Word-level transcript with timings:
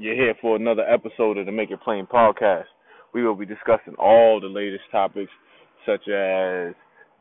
You're 0.00 0.14
here 0.14 0.34
for 0.40 0.56
another 0.56 0.80
episode 0.88 1.36
of 1.36 1.44
the 1.44 1.52
Make 1.52 1.70
It 1.70 1.82
Plain 1.84 2.06
podcast. 2.06 2.64
We 3.12 3.22
will 3.22 3.34
be 3.34 3.44
discussing 3.44 3.94
all 3.98 4.40
the 4.40 4.46
latest 4.46 4.84
topics, 4.90 5.30
such 5.84 6.08
as 6.08 6.72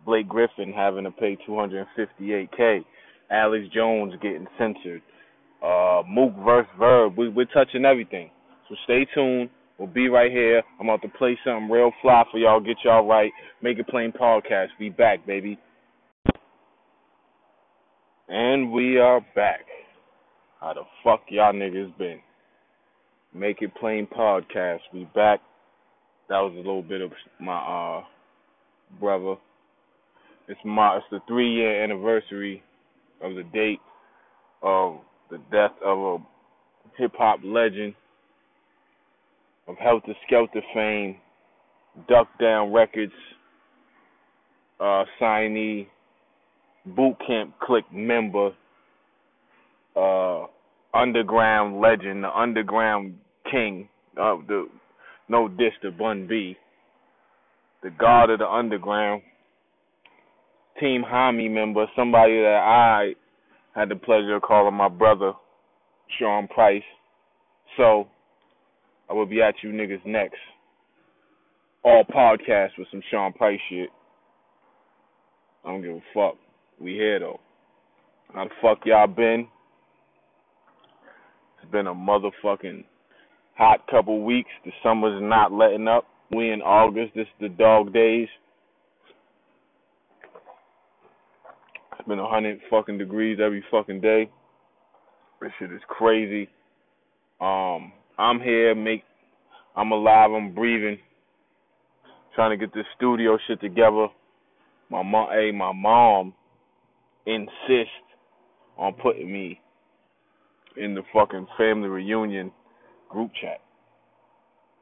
Blake 0.06 0.30
Griffin 0.30 0.72
having 0.72 1.04
to 1.04 1.12
pay 1.12 1.38
258k, 1.46 2.86
Alex 3.30 3.66
Jones 3.74 4.14
getting 4.22 4.48
censored, 4.58 5.02
uh, 5.62 6.04
Mook 6.08 6.34
versus 6.46 6.72
Verb. 6.80 7.18
We, 7.18 7.28
we're 7.28 7.48
touching 7.54 7.84
everything. 7.84 8.30
So 8.70 8.76
stay 8.86 9.06
tuned. 9.14 9.50
We'll 9.78 9.90
be 9.90 10.08
right 10.08 10.32
here. 10.32 10.64
I'm 10.80 10.88
about 10.88 11.02
to 11.02 11.10
play 11.10 11.38
something 11.44 11.70
real 11.70 11.92
fly 12.02 12.24
for 12.32 12.38
y'all. 12.38 12.62
Get 12.62 12.78
y'all 12.86 13.06
right. 13.06 13.34
Make 13.62 13.78
It 13.78 13.90
Plain 13.90 14.14
podcast. 14.14 14.68
Be 14.80 14.88
back, 14.88 15.28
baby. 15.28 15.60
And 18.30 18.72
we 18.72 19.00
are 19.00 19.20
back. 19.36 19.66
How 20.62 20.76
the 20.76 20.84
fuck 21.04 21.24
y'all 21.30 21.52
niggas 21.52 21.98
been? 21.98 22.22
Make 23.34 23.62
It 23.62 23.72
Plain 23.76 24.08
podcast. 24.08 24.80
We 24.92 25.08
back. 25.14 25.40
That 26.30 26.40
was 26.40 26.54
a 26.54 26.58
little 26.58 26.82
bit 26.82 27.02
of 27.02 27.12
my 27.40 27.58
uh 27.58 28.04
brother. 29.00 29.36
It's 30.48 30.60
my 30.66 30.98
it's 30.98 31.06
the 31.12 31.20
three 31.28 31.54
year 31.54 31.84
anniversary 31.84 32.64
of 33.22 33.36
the 33.36 33.44
date 33.54 33.80
of 34.64 34.98
the 35.30 35.38
death 35.52 35.78
of 35.86 36.00
a 36.00 36.18
hip 36.98 37.12
hop 37.18 37.40
legend 37.44 37.94
of 39.68 39.76
Heltah 39.76 40.16
Skeltah 40.28 40.62
fame, 40.74 41.18
Duck 42.08 42.28
Down 42.42 42.74
Records, 42.74 43.14
uh, 44.80 45.04
signee, 45.22 45.88
Boot 46.84 47.16
Camp 47.28 47.54
Clik 47.62 47.84
member, 47.94 48.50
uh, 49.96 50.48
underground 50.94 51.80
legend, 51.82 52.24
the 52.24 52.36
underground 52.36 53.16
king 53.52 53.90
of 54.18 54.48
the 54.48 54.68
no 55.28 55.48
diss 55.48 55.74
to 55.84 55.92
Bun 55.92 56.28
B, 56.28 56.58
the 57.84 57.92
god 57.92 58.30
of 58.30 58.40
the 58.40 58.48
underground, 58.48 59.22
Team 60.80 61.04
Hami 61.06 61.50
member, 61.52 61.86
somebody 61.96 62.42
that 62.42 62.64
I 62.66 63.14
had 63.80 63.90
the 63.90 63.96
pleasure 63.96 64.36
of 64.36 64.42
calling 64.42 64.74
my 64.74 64.88
brother, 64.88 65.34
Sean 66.18 66.48
Price. 66.48 66.84
So 67.78 68.08
I 69.10 69.14
will 69.14 69.26
be 69.26 69.42
at 69.42 69.56
you 69.62 69.70
niggas 69.70 70.06
next. 70.06 70.38
All 71.84 72.04
podcasts 72.04 72.78
with 72.78 72.88
some 72.92 73.02
Sean 73.12 73.34
Price 73.34 73.60
shit. 73.70 73.90
I 75.64 75.72
don't 75.72 75.82
give 75.82 75.92
a 75.92 76.02
fuck. 76.14 76.36
We 76.80 76.94
here 76.94 77.20
though. 77.20 77.40
How 78.34 78.46
the 78.46 78.50
fuck 78.62 78.86
y'all 78.86 79.08
been? 79.08 79.48
It's 81.62 81.72
been 81.72 81.88
a 81.88 81.94
motherfucking 81.94 82.84
hot 83.56 83.86
couple 83.88 84.24
weeks. 84.24 84.50
The 84.66 84.72
summer's 84.84 85.22
not 85.22 85.52
letting 85.52 85.88
up. 85.88 86.06
We 86.32 86.52
in 86.52 86.62
August. 86.62 87.14
This 87.16 87.24
is 87.28 87.42
the 87.42 87.50
dog 87.50 87.94
days. 87.94 88.28
It's 91.98 92.08
been 92.08 92.20
a 92.20 92.30
hundred 92.30 92.60
fucking 92.70 92.98
degrees 92.98 93.40
every 93.44 93.64
fucking 93.70 94.02
day. 94.02 94.30
This 95.42 95.52
shit 95.60 95.72
is 95.72 95.82
crazy. 95.88 96.50
Um, 97.42 97.94
I'm 98.18 98.40
here, 98.40 98.76
make 98.76 99.04
I'm 99.76 99.92
alive, 99.92 100.32
I'm 100.32 100.54
breathing. 100.54 100.98
Trying 102.36 102.58
to 102.58 102.58
get 102.58 102.74
this 102.74 102.86
studio 102.96 103.38
shit 103.48 103.60
together. 103.62 104.08
My 104.90 105.04
mom 105.04 105.30
hey, 105.32 105.52
my 105.52 105.72
mom 105.74 106.34
insists 107.26 107.92
on 108.78 108.94
putting 108.94 109.32
me 109.32 109.60
in 110.80 110.96
the 110.96 111.04
fucking 111.14 111.48
family 111.58 111.90
reunion 111.90 112.52
group 113.10 113.32
chat 113.42 113.62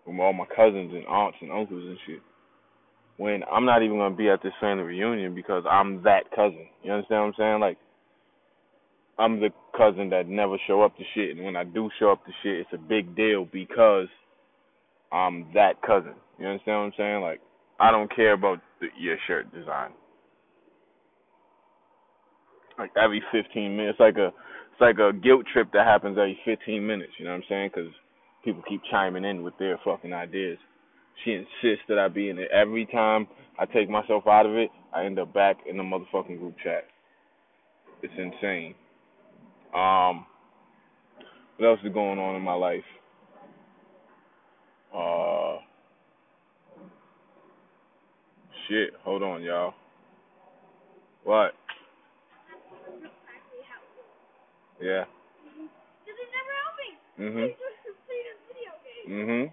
with 0.05 0.19
all 0.19 0.33
my 0.33 0.45
cousins 0.55 0.93
and 0.93 1.05
aunts 1.07 1.37
and 1.41 1.51
uncles 1.51 1.83
and 1.85 1.97
shit. 2.05 2.21
When 3.17 3.41
I'm 3.51 3.65
not 3.65 3.83
even 3.83 3.97
gonna 3.97 4.15
be 4.15 4.29
at 4.29 4.43
this 4.43 4.53
family 4.61 4.83
reunion 4.83 5.33
because 5.35 5.63
I'm 5.69 6.03
that 6.03 6.29
cousin. 6.35 6.67
You 6.83 6.93
understand 6.93 7.21
what 7.21 7.27
I'm 7.27 7.33
saying? 7.37 7.59
Like 7.59 7.77
I'm 9.19 9.39
the 9.39 9.49
cousin 9.75 10.09
that 10.11 10.27
never 10.27 10.57
show 10.67 10.83
up 10.83 10.95
to 10.97 11.03
shit, 11.15 11.35
and 11.35 11.43
when 11.43 11.55
I 11.55 11.63
do 11.63 11.89
show 11.99 12.11
up 12.11 12.23
to 12.25 12.31
shit, 12.43 12.59
it's 12.59 12.69
a 12.73 12.77
big 12.77 13.15
deal 13.15 13.45
because 13.51 14.07
I'm 15.11 15.47
that 15.55 15.81
cousin. 15.81 16.13
You 16.39 16.47
understand 16.47 16.77
what 16.77 16.85
I'm 16.85 16.93
saying? 16.97 17.21
Like 17.21 17.41
I 17.79 17.91
don't 17.91 18.13
care 18.15 18.33
about 18.33 18.59
the, 18.79 18.87
your 18.99 19.17
shirt 19.27 19.51
design. 19.53 19.91
Like 22.77 22.91
every 23.01 23.23
15 23.31 23.75
minutes, 23.75 23.99
like 23.99 24.17
a 24.17 24.31
it's 24.77 24.81
like 24.81 24.99
a 24.99 25.11
guilt 25.11 25.45
trip 25.51 25.69
that 25.73 25.87
happens 25.87 26.19
every 26.19 26.37
15 26.45 26.85
minutes. 26.85 27.13
You 27.17 27.25
know 27.25 27.31
what 27.31 27.37
I'm 27.37 27.43
saying? 27.49 27.71
Because 27.73 27.91
people 28.45 28.61
keep 28.69 28.79
chiming 28.91 29.25
in 29.25 29.41
with 29.41 29.57
their 29.57 29.79
fucking 29.83 30.13
ideas. 30.13 30.59
She 31.25 31.31
insists 31.31 31.83
that 31.89 31.97
I 31.97 32.07
be 32.09 32.29
in 32.29 32.37
it 32.37 32.49
every 32.53 32.85
time 32.85 33.27
I 33.57 33.65
take 33.65 33.89
myself 33.89 34.27
out 34.27 34.45
of 34.45 34.53
it. 34.55 34.69
I 34.93 35.03
end 35.05 35.17
up 35.17 35.33
back 35.33 35.57
in 35.67 35.77
the 35.77 35.83
motherfucking 35.83 36.37
group 36.37 36.55
chat. 36.63 36.85
It's 38.03 38.13
insane. 38.19 38.75
Um, 39.73 40.27
what 41.57 41.69
else 41.69 41.79
is 41.83 41.91
going 41.91 42.19
on 42.19 42.35
in 42.35 42.43
my 42.43 42.53
life? 42.53 42.83
Uh, 44.95 45.57
shit. 48.69 48.91
Hold 49.03 49.23
on, 49.23 49.41
y'all. 49.41 49.73
What? 51.23 51.53
Yeah. 54.81 55.05
Because 56.05 56.17
it 56.17 56.29
never 56.33 56.53
helped 56.63 56.79
me. 56.81 57.55
Mhm. 59.07 59.07
Mhm. 59.07 59.51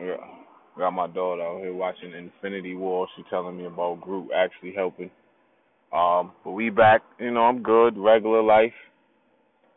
Yeah. 0.00 0.44
Got 0.76 0.92
my 0.92 1.06
daughter 1.08 1.42
out 1.42 1.60
here 1.60 1.72
watching 1.72 2.12
Infinity 2.12 2.74
War. 2.74 3.08
She 3.16 3.22
telling 3.24 3.56
me 3.56 3.66
about 3.66 4.00
Groot 4.00 4.30
actually 4.32 4.72
helping. 4.72 5.10
Um, 5.92 6.32
but 6.44 6.52
we 6.52 6.70
back. 6.70 7.02
You 7.18 7.30
know, 7.30 7.42
I'm 7.42 7.62
good. 7.62 7.96
Regular 7.98 8.42
life. 8.42 8.74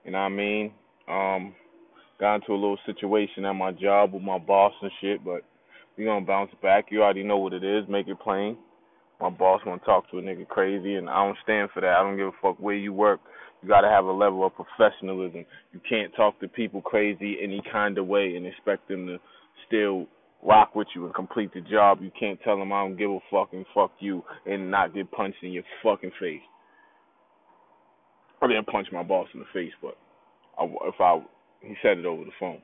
You 0.03 0.11
know 0.11 0.19
what 0.19 0.25
I 0.25 0.29
mean? 0.29 0.73
Um, 1.07 1.55
got 2.19 2.35
into 2.35 2.53
a 2.53 2.55
little 2.55 2.77
situation 2.85 3.45
at 3.45 3.53
my 3.53 3.71
job 3.71 4.13
with 4.13 4.23
my 4.23 4.37
boss 4.37 4.73
and 4.81 4.91
shit, 4.99 5.23
but 5.23 5.43
we 5.97 6.05
gonna 6.05 6.25
bounce 6.25 6.53
back. 6.61 6.91
You 6.91 7.03
already 7.03 7.23
know 7.23 7.37
what 7.37 7.53
it 7.53 7.63
is. 7.63 7.87
Make 7.87 8.07
it 8.07 8.19
plain. 8.19 8.57
My 9.19 9.29
boss 9.29 9.61
wanna 9.65 9.81
talk 9.81 10.09
to 10.11 10.19
a 10.19 10.21
nigga 10.21 10.47
crazy, 10.47 10.95
and 10.95 11.09
I 11.09 11.25
don't 11.25 11.37
stand 11.43 11.69
for 11.71 11.81
that. 11.81 11.97
I 11.97 12.03
don't 12.03 12.17
give 12.17 12.27
a 12.27 12.31
fuck 12.41 12.57
where 12.59 12.75
you 12.75 12.93
work. 12.93 13.21
You 13.61 13.69
gotta 13.69 13.89
have 13.89 14.05
a 14.05 14.11
level 14.11 14.45
of 14.45 14.53
professionalism. 14.55 15.45
You 15.71 15.79
can't 15.87 16.13
talk 16.15 16.39
to 16.39 16.47
people 16.47 16.81
crazy 16.81 17.37
any 17.41 17.61
kind 17.71 17.97
of 17.97 18.07
way 18.07 18.35
and 18.35 18.45
expect 18.45 18.87
them 18.87 19.07
to 19.07 19.17
still 19.67 20.07
rock 20.43 20.75
with 20.75 20.87
you 20.95 21.05
and 21.05 21.13
complete 21.13 21.53
the 21.53 21.61
job. 21.61 21.99
You 22.01 22.11
can't 22.19 22.39
tell 22.43 22.57
them 22.57 22.73
I 22.73 22.81
don't 22.81 22.97
give 22.97 23.11
a 23.11 23.19
fuck 23.29 23.49
and 23.53 23.65
fuck 23.73 23.91
you 23.99 24.23
and 24.45 24.71
not 24.71 24.95
get 24.95 25.11
punched 25.11 25.43
in 25.43 25.51
your 25.51 25.63
fucking 25.83 26.11
face. 26.19 26.41
I 28.41 28.47
didn't 28.47 28.67
punch 28.67 28.87
my 28.91 29.03
boss 29.03 29.27
in 29.35 29.39
the 29.39 29.45
face, 29.53 29.73
but 29.81 29.95
I, 30.57 30.65
if 30.65 30.99
I 30.99 31.21
he 31.61 31.75
said 31.83 31.99
it 31.99 32.05
over 32.05 32.23
the 32.23 32.31
phone. 32.39 32.61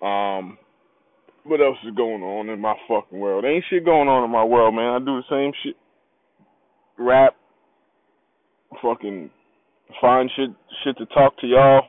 Um, 0.00 0.56
what 1.44 1.60
else 1.60 1.76
is 1.86 1.94
going 1.94 2.22
on 2.22 2.48
in 2.48 2.58
my 2.58 2.74
fucking 2.88 3.18
world? 3.18 3.44
Ain't 3.44 3.64
shit 3.68 3.84
going 3.84 4.08
on 4.08 4.24
in 4.24 4.30
my 4.30 4.44
world, 4.44 4.74
man. 4.74 4.94
I 4.94 4.98
do 4.98 5.20
the 5.20 5.22
same 5.28 5.52
shit. 5.62 5.76
Rap, 6.98 7.36
fucking 8.82 9.30
find 10.00 10.30
shit 10.36 10.50
shit 10.84 10.96
to 10.98 11.06
talk 11.06 11.36
to 11.38 11.46
y'all. 11.46 11.82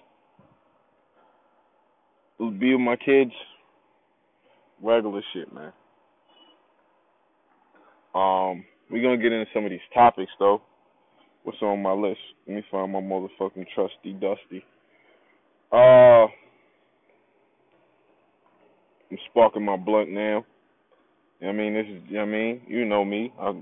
Be 2.40 2.74
with 2.74 2.82
my 2.82 2.96
kids. 2.96 3.32
Regular 4.82 5.22
shit, 5.34 5.54
man. 5.54 5.72
Um, 8.16 8.66
we're 8.90 9.02
gonna 9.04 9.22
get 9.22 9.32
into 9.32 9.46
some 9.54 9.64
of 9.66 9.72
these 9.72 9.80
topics 9.94 10.32
though. 10.40 10.62
What's 11.44 11.62
on 11.62 11.82
my 11.82 11.94
list? 11.94 12.20
Let 12.48 12.56
me 12.56 12.64
find 12.70 12.92
my 12.92 13.00
motherfucking 13.00 13.68
trusty 13.74 14.14
dusty. 14.14 14.64
Uh 15.72 16.28
I'm 19.12 19.18
sparking 19.30 19.66
my 19.66 19.78
blunt 19.78 20.10
now. 20.10 20.46
I 21.42 21.52
mean, 21.52 21.74
this 21.74 21.86
is 21.88 22.18
I 22.18 22.26
mean, 22.26 22.62
you 22.68 22.86
know 22.86 23.06
me. 23.06 23.32
I, 23.40 23.54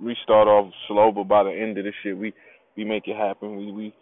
we 0.00 0.16
start 0.22 0.48
off 0.48 0.72
slow, 0.86 1.12
but 1.12 1.28
by 1.28 1.44
the 1.44 1.50
end 1.50 1.78
of 1.78 1.84
this 1.84 1.94
shit, 2.02 2.16
we 2.16 2.32
we 2.78 2.84
make 2.84 3.08
it 3.08 3.16
happen. 3.16 3.56
We 3.56 3.72
we 3.72 3.94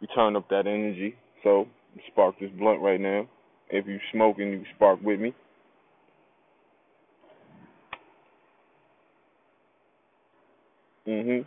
we 0.00 0.08
turn 0.08 0.36
up 0.36 0.48
that 0.50 0.66
energy. 0.66 1.14
So 1.44 1.66
spark 2.08 2.34
this 2.40 2.50
blunt 2.58 2.82
right 2.82 3.00
now. 3.00 3.28
If 3.70 3.86
you 3.86 3.98
smoking, 4.12 4.50
you 4.50 4.64
spark 4.74 5.00
with 5.02 5.20
me. 5.20 5.32
Mhm. 11.06 11.46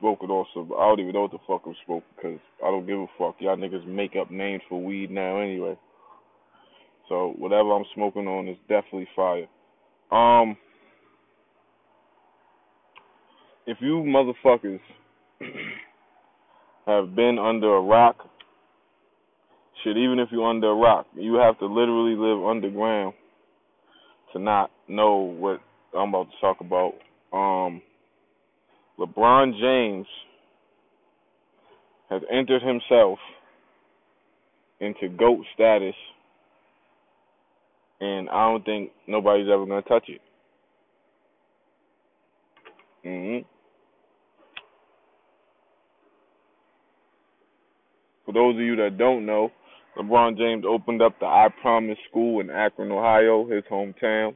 Smoke 0.00 0.20
it 0.22 0.30
also. 0.30 0.66
I 0.76 0.88
don't 0.88 1.00
even 1.00 1.12
know 1.12 1.22
what 1.22 1.32
the 1.32 1.38
fuck 1.46 1.62
I'm 1.66 1.76
smoking 1.84 2.08
because 2.16 2.40
I 2.64 2.70
don't 2.70 2.86
give 2.86 2.98
a 2.98 3.06
fuck. 3.18 3.36
Y'all 3.40 3.56
niggas 3.56 3.86
make 3.86 4.16
up 4.16 4.30
names 4.30 4.62
for 4.68 4.82
weed 4.82 5.10
now 5.10 5.38
anyway. 5.38 5.76
So 7.08 7.34
whatever 7.38 7.72
I'm 7.74 7.84
smoking 7.94 8.26
on 8.26 8.48
is 8.48 8.56
definitely 8.68 9.08
fire. 9.14 9.46
Um, 10.10 10.56
if 13.66 13.78
you 13.80 14.02
motherfuckers 14.02 14.80
have 16.86 17.14
been 17.14 17.38
under 17.38 17.76
a 17.76 17.80
rock, 17.80 18.16
Shit, 19.82 19.96
even 19.98 20.18
if 20.18 20.28
you're 20.32 20.48
under 20.48 20.70
a 20.70 20.74
rock, 20.74 21.06
you 21.14 21.34
have 21.34 21.58
to 21.58 21.66
literally 21.66 22.16
live 22.16 22.44
underground 22.46 23.14
to 24.32 24.38
not 24.38 24.70
know 24.88 25.16
what 25.18 25.60
I'm 25.96 26.10
about 26.10 26.28
to 26.30 26.40
talk 26.40 26.58
about. 26.60 26.94
Um, 27.32 27.82
LeBron 28.98 29.52
James 29.60 30.06
has 32.10 32.22
entered 32.32 32.62
himself 32.62 33.18
into 34.80 35.08
GOAT 35.16 35.44
status, 35.54 35.94
and 38.00 38.28
I 38.30 38.50
don't 38.50 38.64
think 38.64 38.92
nobody's 39.06 39.48
ever 39.52 39.66
going 39.66 39.82
to 39.82 39.88
touch 39.88 40.08
it. 40.08 40.20
hmm 43.04 43.46
For 48.23 48.23
those 48.34 48.56
of 48.56 48.60
you 48.60 48.76
that 48.76 48.98
don't 48.98 49.24
know, 49.24 49.50
LeBron 49.96 50.36
James 50.36 50.64
opened 50.68 51.00
up 51.00 51.18
the 51.20 51.26
I 51.26 51.48
Promise 51.62 51.98
School 52.10 52.40
in 52.40 52.50
Akron, 52.50 52.90
Ohio, 52.90 53.46
his 53.48 53.62
hometown. 53.70 54.34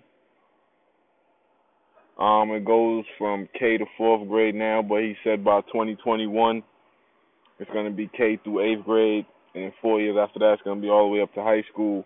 Um, 2.18 2.50
it 2.50 2.64
goes 2.64 3.04
from 3.16 3.48
K 3.58 3.76
to 3.76 3.84
fourth 3.96 4.28
grade 4.28 4.54
now, 4.54 4.82
but 4.82 5.00
he 5.00 5.14
said 5.22 5.44
by 5.44 5.60
2021 5.62 6.62
it's 7.58 7.70
going 7.70 7.86
to 7.86 7.96
be 7.96 8.10
K 8.16 8.38
through 8.42 8.60
eighth 8.60 8.84
grade, 8.84 9.26
and 9.54 9.72
four 9.82 10.00
years 10.00 10.16
after 10.20 10.38
that, 10.40 10.54
it's 10.54 10.62
going 10.62 10.78
to 10.78 10.82
be 10.82 10.88
all 10.88 11.08
the 11.08 11.14
way 11.16 11.22
up 11.22 11.32
to 11.34 11.42
high 11.42 11.62
school. 11.72 12.04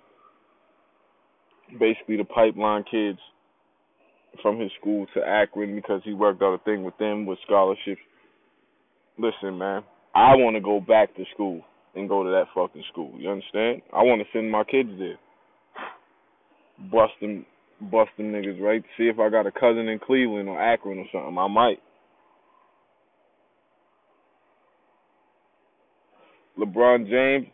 Basically, 1.79 2.17
the 2.17 2.25
pipeline 2.25 2.85
kids 2.91 3.19
from 4.41 4.59
his 4.59 4.71
school 4.81 5.07
to 5.15 5.21
Akron 5.21 5.75
because 5.75 6.01
he 6.05 6.15
worked 6.15 6.43
out 6.43 6.55
a 6.55 6.65
thing 6.65 6.85
with 6.85 6.97
them 6.99 7.27
with 7.27 7.39
scholarships. 7.45 8.01
Listen, 9.19 9.59
man, 9.59 9.83
I 10.15 10.37
want 10.37 10.57
to 10.57 10.61
go 10.61 10.81
back 10.81 11.15
to 11.17 11.25
school 11.35 11.63
and 11.95 12.09
go 12.09 12.25
to 12.25 12.31
that 12.31 12.47
fucking 12.55 12.85
school. 12.93 13.13
You 13.19 13.31
understand? 13.31 13.83
I 13.93 14.03
want 14.03 14.21
to 14.23 14.29
send 14.33 14.51
my 14.51 14.65
kids 14.65 14.91
there. 14.99 15.19
Bust 16.91 17.13
them, 17.21 17.45
bust 17.91 18.11
them 18.17 18.33
niggas, 18.33 18.61
right? 18.61 18.83
See 18.97 19.05
if 19.05 19.19
I 19.19 19.29
got 19.29 19.47
a 19.47 19.53
cousin 19.53 19.89
in 19.89 19.99
Cleveland 19.99 20.49
or 20.49 20.61
Akron 20.61 20.99
or 20.99 21.07
something. 21.13 21.37
I 21.39 21.49
might. 21.49 21.81
LeBron 26.59 27.09
James, 27.09 27.47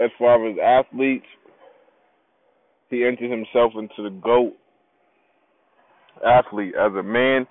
as 0.00 0.10
far 0.18 0.48
as 0.48 0.56
athletes, 0.62 1.26
he 2.90 3.04
entered 3.04 3.30
himself 3.30 3.72
into 3.76 4.02
the 4.02 4.10
GOAT 4.22 4.54
athlete. 6.24 6.74
As 6.74 6.92
a 6.98 7.02
man, 7.02 7.46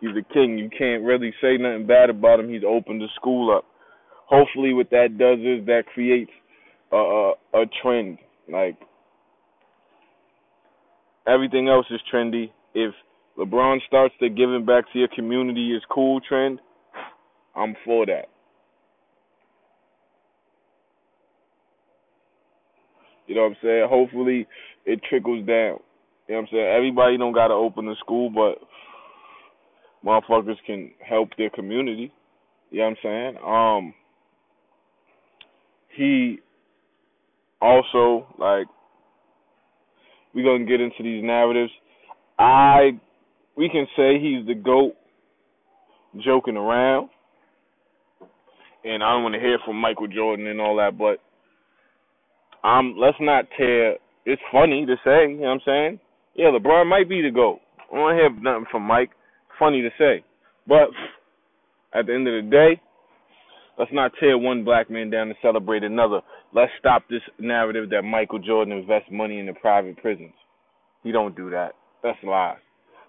he's 0.00 0.10
a 0.10 0.34
king. 0.34 0.58
You 0.58 0.68
can't 0.70 1.02
really 1.02 1.32
say 1.40 1.56
nothing 1.56 1.86
bad 1.86 2.10
about 2.10 2.40
him. 2.40 2.50
He's 2.50 2.62
opened 2.66 3.00
the 3.00 3.08
school 3.16 3.56
up. 3.56 3.64
Hopefully, 4.32 4.72
what 4.72 4.88
that 4.88 5.18
does 5.18 5.40
is 5.40 5.66
that 5.66 5.82
creates 5.92 6.30
a, 6.90 6.96
a, 6.96 7.32
a 7.52 7.64
trend. 7.82 8.16
Like, 8.50 8.78
everything 11.26 11.68
else 11.68 11.84
is 11.90 12.00
trendy. 12.10 12.50
If 12.74 12.94
LeBron 13.38 13.80
starts 13.86 14.14
the 14.22 14.30
giving 14.30 14.64
back 14.64 14.90
to 14.92 14.98
your 14.98 15.08
community 15.14 15.72
is 15.76 15.82
cool 15.90 16.18
trend, 16.26 16.60
I'm 17.54 17.76
for 17.84 18.06
that. 18.06 18.30
You 23.26 23.34
know 23.34 23.42
what 23.42 23.48
I'm 23.48 23.56
saying? 23.62 23.86
Hopefully 23.90 24.46
it 24.86 25.00
trickles 25.10 25.46
down. 25.46 25.78
You 26.26 26.36
know 26.36 26.36
what 26.36 26.38
I'm 26.38 26.48
saying? 26.52 26.74
Everybody 26.74 27.18
don't 27.18 27.34
gotta 27.34 27.52
open 27.52 27.84
the 27.84 27.96
school, 28.00 28.30
but 28.30 28.66
motherfuckers 30.02 30.56
can 30.66 30.92
help 31.06 31.28
their 31.36 31.50
community. 31.50 32.10
You 32.70 32.78
know 32.78 32.84
what 32.84 32.90
I'm 32.90 32.96
saying? 33.02 33.36
Um 33.92 33.94
he 35.96 36.38
also 37.60 38.26
like 38.38 38.66
we're 40.34 40.44
gonna 40.44 40.68
get 40.68 40.80
into 40.80 41.02
these 41.02 41.22
narratives. 41.22 41.72
I 42.38 42.92
we 43.56 43.68
can 43.68 43.86
say 43.96 44.18
he's 44.18 44.46
the 44.46 44.54
GOAT 44.54 44.94
joking 46.24 46.56
around. 46.56 47.08
And 48.84 49.02
I 49.02 49.12
don't 49.12 49.22
want 49.22 49.34
to 49.34 49.40
hear 49.40 49.58
from 49.64 49.76
Michael 49.76 50.08
Jordan 50.08 50.48
and 50.48 50.60
all 50.60 50.76
that, 50.76 50.98
but 50.98 51.20
um, 52.66 52.96
let's 52.98 53.16
not 53.20 53.44
tear. 53.56 53.96
It's 54.24 54.42
funny 54.50 54.86
to 54.86 54.96
say, 55.04 55.30
you 55.30 55.38
know 55.40 55.42
what 55.42 55.50
I'm 55.50 55.60
saying? 55.64 56.00
Yeah, 56.34 56.46
LeBron 56.46 56.88
might 56.88 57.08
be 57.08 57.22
the 57.22 57.30
GOAT. 57.30 57.60
I 57.92 57.96
don't 57.96 58.14
hear 58.14 58.30
nothing 58.40 58.64
from 58.70 58.82
Mike. 58.82 59.10
Funny 59.58 59.82
to 59.82 59.90
say. 59.98 60.24
But 60.66 60.88
at 61.94 62.06
the 62.06 62.14
end 62.14 62.26
of 62.26 62.44
the 62.44 62.50
day, 62.50 62.80
let's 63.78 63.92
not 63.92 64.12
tear 64.20 64.36
one 64.38 64.64
black 64.64 64.90
man 64.90 65.10
down 65.10 65.28
to 65.28 65.34
celebrate 65.42 65.82
another. 65.82 66.20
Let's 66.54 66.72
stop 66.78 67.04
this 67.08 67.22
narrative 67.38 67.90
that 67.90 68.02
Michael 68.02 68.38
Jordan 68.38 68.72
invests 68.72 69.08
money 69.10 69.38
in 69.38 69.46
the 69.46 69.54
private 69.54 69.96
prisons. 69.98 70.34
He 71.02 71.12
don't 71.12 71.36
do 71.36 71.50
that. 71.50 71.72
That's 72.02 72.18
lies. 72.22 72.58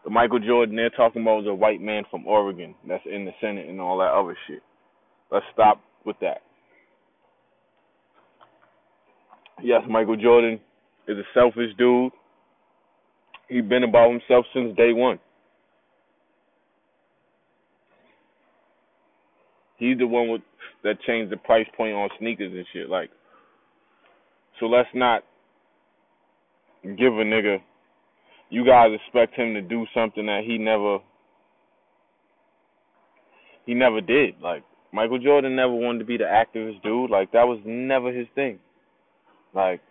The 0.04 0.10
Michael 0.10 0.40
Jordan 0.40 0.76
they're 0.76 0.90
talking 0.90 1.22
about 1.22 1.42
is 1.42 1.48
a 1.48 1.54
white 1.54 1.82
man 1.82 2.04
from 2.12 2.28
Oregon 2.28 2.76
that's 2.88 3.04
in 3.06 3.26
the 3.26 3.32
Senate 3.40 3.70
and 3.70 3.80
all 3.80 3.98
that 4.00 4.12
other 4.12 4.36
shit. 4.48 4.62
Let's 5.32 5.46
stop 5.54 5.80
with 6.06 6.18
that. 6.22 6.42
Yes, 9.62 9.82
Michael 9.90 10.18
Jordan 10.18 10.60
is 11.08 11.18
a 11.18 11.24
selfish 11.34 11.72
dude. 11.78 12.12
He's 13.48 13.64
been 13.64 13.84
about 13.84 14.12
himself 14.12 14.46
since 14.54 14.76
day 14.76 14.94
one. 14.94 15.20
He's 19.84 19.98
the 19.98 20.08
one 20.08 20.30
with 20.30 20.42
that 20.86 21.02
changed 21.02 21.30
the 21.30 21.36
price 21.36 21.68
point 21.76 21.94
on 21.94 22.10
sneakers 22.18 22.54
and 22.54 22.66
shit. 22.72 22.90
Like, 22.90 23.10
so 24.58 24.68
let's 24.68 24.88
not 24.94 25.24
give 26.84 27.12
a 27.14 27.26
nigga. 27.26 27.58
You 28.50 28.66
guys 28.66 28.92
expect 28.94 29.36
him 29.36 29.54
to 29.56 29.62
do 29.62 29.86
something 29.94 30.26
that 30.28 30.44
he 30.46 30.58
never, 30.58 31.00
he 33.66 33.74
never 33.74 34.00
did. 34.00 34.36
Like 34.42 34.64
Michael 34.94 35.20
Jordan 35.20 35.58
never 35.58 35.74
wanted 35.74 36.00
to 36.00 36.06
be 36.06 36.16
the 36.16 36.24
activist 36.24 36.82
dude. 36.82 37.12
Like 37.12 37.34
that 37.34 37.44
was 37.44 37.60
never 37.66 38.14
his 38.14 38.28
thing. 38.36 38.60
Like 39.54 39.82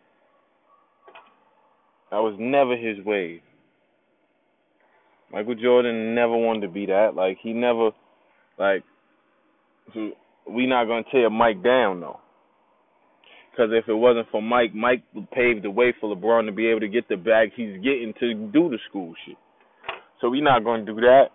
that 2.10 2.18
was 2.18 2.34
never 2.38 2.78
his 2.78 3.04
wave. 3.04 3.42
Michael 5.30 5.54
Jordan 5.54 6.14
never 6.14 6.36
wanted 6.36 6.62
to 6.62 6.68
be 6.68 6.86
that. 6.86 7.14
Like 7.14 7.36
he 7.42 7.52
never, 7.52 7.90
like, 8.58 8.84
so 9.94 10.10
we 10.48 10.66
not 10.66 10.86
gonna 10.86 11.04
tear 11.10 11.30
Mike 11.30 11.62
down 11.62 12.00
though. 12.00 12.20
Because 13.50 13.70
if 13.72 13.88
it 13.88 13.94
wasn't 13.94 14.28
for 14.30 14.40
Mike, 14.40 14.74
Mike 14.74 15.02
paved 15.32 15.62
the 15.62 15.70
way 15.70 15.92
for 16.00 16.14
LeBron 16.14 16.46
to 16.46 16.52
be 16.52 16.68
able 16.68 16.80
to 16.80 16.88
get 16.88 17.08
the 17.08 17.16
bag 17.16 17.50
he's 17.54 17.76
getting 17.82 18.14
to 18.18 18.34
do 18.34 18.70
the 18.70 18.78
school 18.88 19.14
shit. 19.26 19.36
So 20.20 20.30
we 20.30 20.40
not 20.40 20.64
gonna 20.64 20.84
do 20.84 20.96
that. 20.96 21.28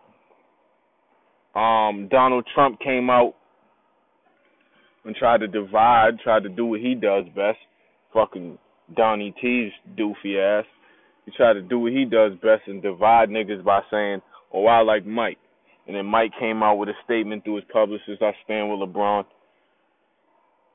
Um, 1.60 2.08
Donald 2.10 2.46
Trump 2.54 2.80
came 2.80 3.10
out 3.10 3.36
and 5.06 5.16
tried 5.16 5.40
to 5.40 5.48
divide, 5.48 6.20
tried 6.24 6.44
to 6.44 6.50
do 6.50 6.66
what 6.66 6.80
he 6.80 6.96
does 6.96 7.26
best 7.36 7.60
fucking 8.14 8.58
Donnie 8.96 9.34
T's 9.42 9.72
doofy 9.98 10.38
ass. 10.40 10.66
He 11.26 11.32
tried 11.36 11.54
to 11.54 11.62
do 11.62 11.80
what 11.80 11.92
he 11.92 12.06
does 12.06 12.34
best 12.42 12.68
and 12.68 12.82
divide 12.82 13.30
niggas 13.30 13.64
by 13.64 13.82
saying, 13.92 14.22
"Oh, 14.52 14.66
I 14.66 14.80
like 14.82 15.06
Mike," 15.06 15.40
and 15.88 15.96
then 15.96 16.06
Mike 16.06 16.32
came 16.40 16.62
out 16.62 16.78
with 16.78 16.90
a 16.90 16.94
statement 17.06 17.44
through 17.44 17.56
his 17.56 17.66
publicist, 17.66 18.22
"I 18.22 18.34
stand 18.44 18.70
with 18.70 18.80
LeBron." 18.88 19.26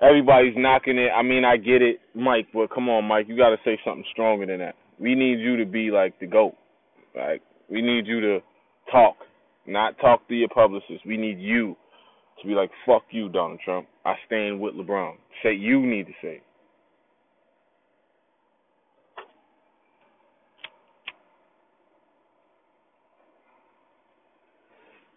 Everybody's 0.00 0.57
knocking 0.57 0.99
it. 0.99 1.11
I 1.14 1.23
mean, 1.23 1.45
I 1.45 1.57
get 1.57 1.81
it, 1.81 2.00
Mike, 2.14 2.49
but 2.52 2.71
come 2.71 2.88
on, 2.88 3.04
Mike, 3.04 3.28
you 3.28 3.37
got 3.37 3.50
to 3.50 3.59
say 3.64 3.78
something 3.85 4.04
stronger 4.11 4.47
than 4.47 4.59
that. 4.59 4.75
We 4.99 5.14
need 5.14 5.38
you 5.38 5.57
to 5.59 5.64
be 5.64 5.90
like 5.90 6.19
the 6.19 6.26
goat. 6.26 6.57
Like 7.14 7.42
we 7.69 7.83
need 7.83 8.07
you 8.07 8.21
to 8.21 8.42
talk, 8.90 9.16
not 9.66 9.99
talk 9.99 10.26
to 10.28 10.35
your 10.35 10.49
publicist. 10.49 11.07
We 11.07 11.16
need 11.16 11.38
you 11.38 11.76
to 12.40 12.47
be 12.47 12.54
like, 12.54 12.71
"Fuck 12.87 13.04
you, 13.11 13.28
Donald 13.28 13.61
Trump. 13.61 13.87
I 14.04 14.16
stand 14.26 14.61
with 14.61 14.75
LeBron." 14.75 15.16
Say 15.42 15.54
you 15.54 15.81
need 15.81 16.07
to 16.07 16.12
say. 16.21 16.37
It. 16.37 16.42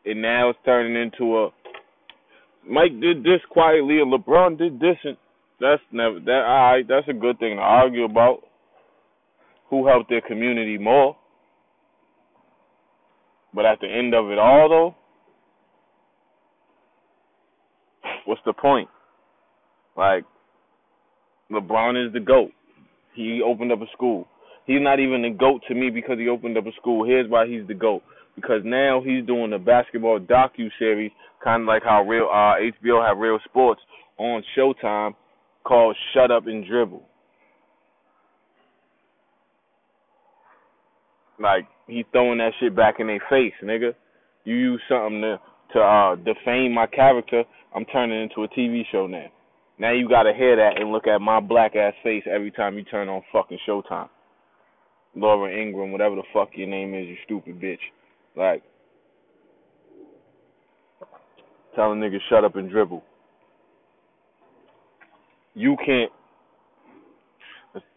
And 0.05 0.21
now 0.21 0.49
it's 0.49 0.59
turning 0.65 0.95
into 0.95 1.37
a 1.37 1.49
Mike 2.67 2.99
did 2.99 3.23
this 3.23 3.41
quietly 3.49 3.99
and 3.99 4.11
LeBron 4.11 4.57
did 4.57 4.79
this 4.79 4.97
and 5.03 5.17
that's 5.59 5.81
never 5.91 6.19
that 6.19 6.43
all 6.45 6.71
right, 6.73 6.87
that's 6.87 7.07
a 7.07 7.13
good 7.13 7.39
thing 7.39 7.55
to 7.55 7.61
argue 7.61 8.03
about. 8.03 8.39
Who 9.69 9.87
helped 9.87 10.09
their 10.09 10.21
community 10.21 10.77
more. 10.77 11.17
But 13.53 13.65
at 13.65 13.79
the 13.81 13.87
end 13.87 14.13
of 14.13 14.29
it 14.29 14.37
all 14.37 14.69
though, 14.69 14.95
what's 18.25 18.41
the 18.45 18.53
point? 18.53 18.89
Like 19.97 20.23
LeBron 21.51 22.07
is 22.07 22.13
the 22.13 22.19
GOAT. 22.19 22.51
He 23.15 23.41
opened 23.43 23.71
up 23.71 23.81
a 23.81 23.85
school. 23.93 24.27
He's 24.65 24.81
not 24.81 24.99
even 24.99 25.21
the 25.21 25.29
GOAT 25.29 25.61
to 25.67 25.75
me 25.75 25.89
because 25.89 26.17
he 26.19 26.27
opened 26.27 26.57
up 26.57 26.65
a 26.65 26.73
school. 26.73 27.05
Here's 27.05 27.29
why 27.29 27.47
he's 27.47 27.65
the 27.67 27.73
GOAT 27.73 28.03
because 28.35 28.61
now 28.63 29.01
he's 29.03 29.25
doing 29.25 29.53
a 29.53 29.59
basketball 29.59 30.19
docu 30.19 30.69
series, 30.77 31.11
kind 31.43 31.63
of 31.63 31.67
like 31.67 31.83
how 31.83 32.03
real 32.03 32.27
uh, 32.31 32.55
HBO 32.55 33.05
have 33.05 33.17
real 33.17 33.39
sports 33.45 33.81
on 34.17 34.43
Showtime, 34.57 35.15
called 35.63 35.95
Shut 36.13 36.31
Up 36.31 36.47
and 36.47 36.65
Dribble. 36.65 37.03
Like 41.39 41.67
he's 41.87 42.05
throwing 42.11 42.37
that 42.37 42.53
shit 42.59 42.75
back 42.75 42.95
in 42.99 43.07
their 43.07 43.21
face, 43.29 43.53
nigga. 43.63 43.93
You 44.45 44.55
use 44.55 44.81
something 44.87 45.21
to 45.21 45.39
to 45.73 45.79
uh 45.79 46.15
defame 46.15 46.73
my 46.73 46.85
character, 46.85 47.43
I'm 47.75 47.85
turning 47.85 48.21
into 48.21 48.43
a 48.43 48.47
TV 48.47 48.83
show 48.91 49.07
now. 49.07 49.25
Now 49.77 49.91
you 49.91 50.07
gotta 50.07 50.33
hear 50.33 50.55
that 50.55 50.79
and 50.79 50.91
look 50.91 51.07
at 51.07 51.19
my 51.19 51.39
black 51.39 51.75
ass 51.75 51.93
face 52.03 52.23
every 52.31 52.51
time 52.51 52.77
you 52.77 52.83
turn 52.83 53.09
on 53.09 53.21
fucking 53.33 53.59
Showtime. 53.67 54.09
Laura 55.15 55.51
Ingraham, 55.51 55.91
whatever 55.91 56.15
the 56.15 56.23
fuck 56.33 56.49
your 56.55 56.67
name 56.67 56.93
is, 56.93 57.07
you 57.07 57.15
stupid 57.25 57.59
bitch. 57.59 57.79
Like, 58.35 58.63
tell 61.75 61.91
a 61.91 61.95
nigga 61.95 62.17
shut 62.29 62.43
up 62.43 62.55
and 62.55 62.69
dribble. 62.69 63.03
You 65.53 65.77
can't. 65.85 66.11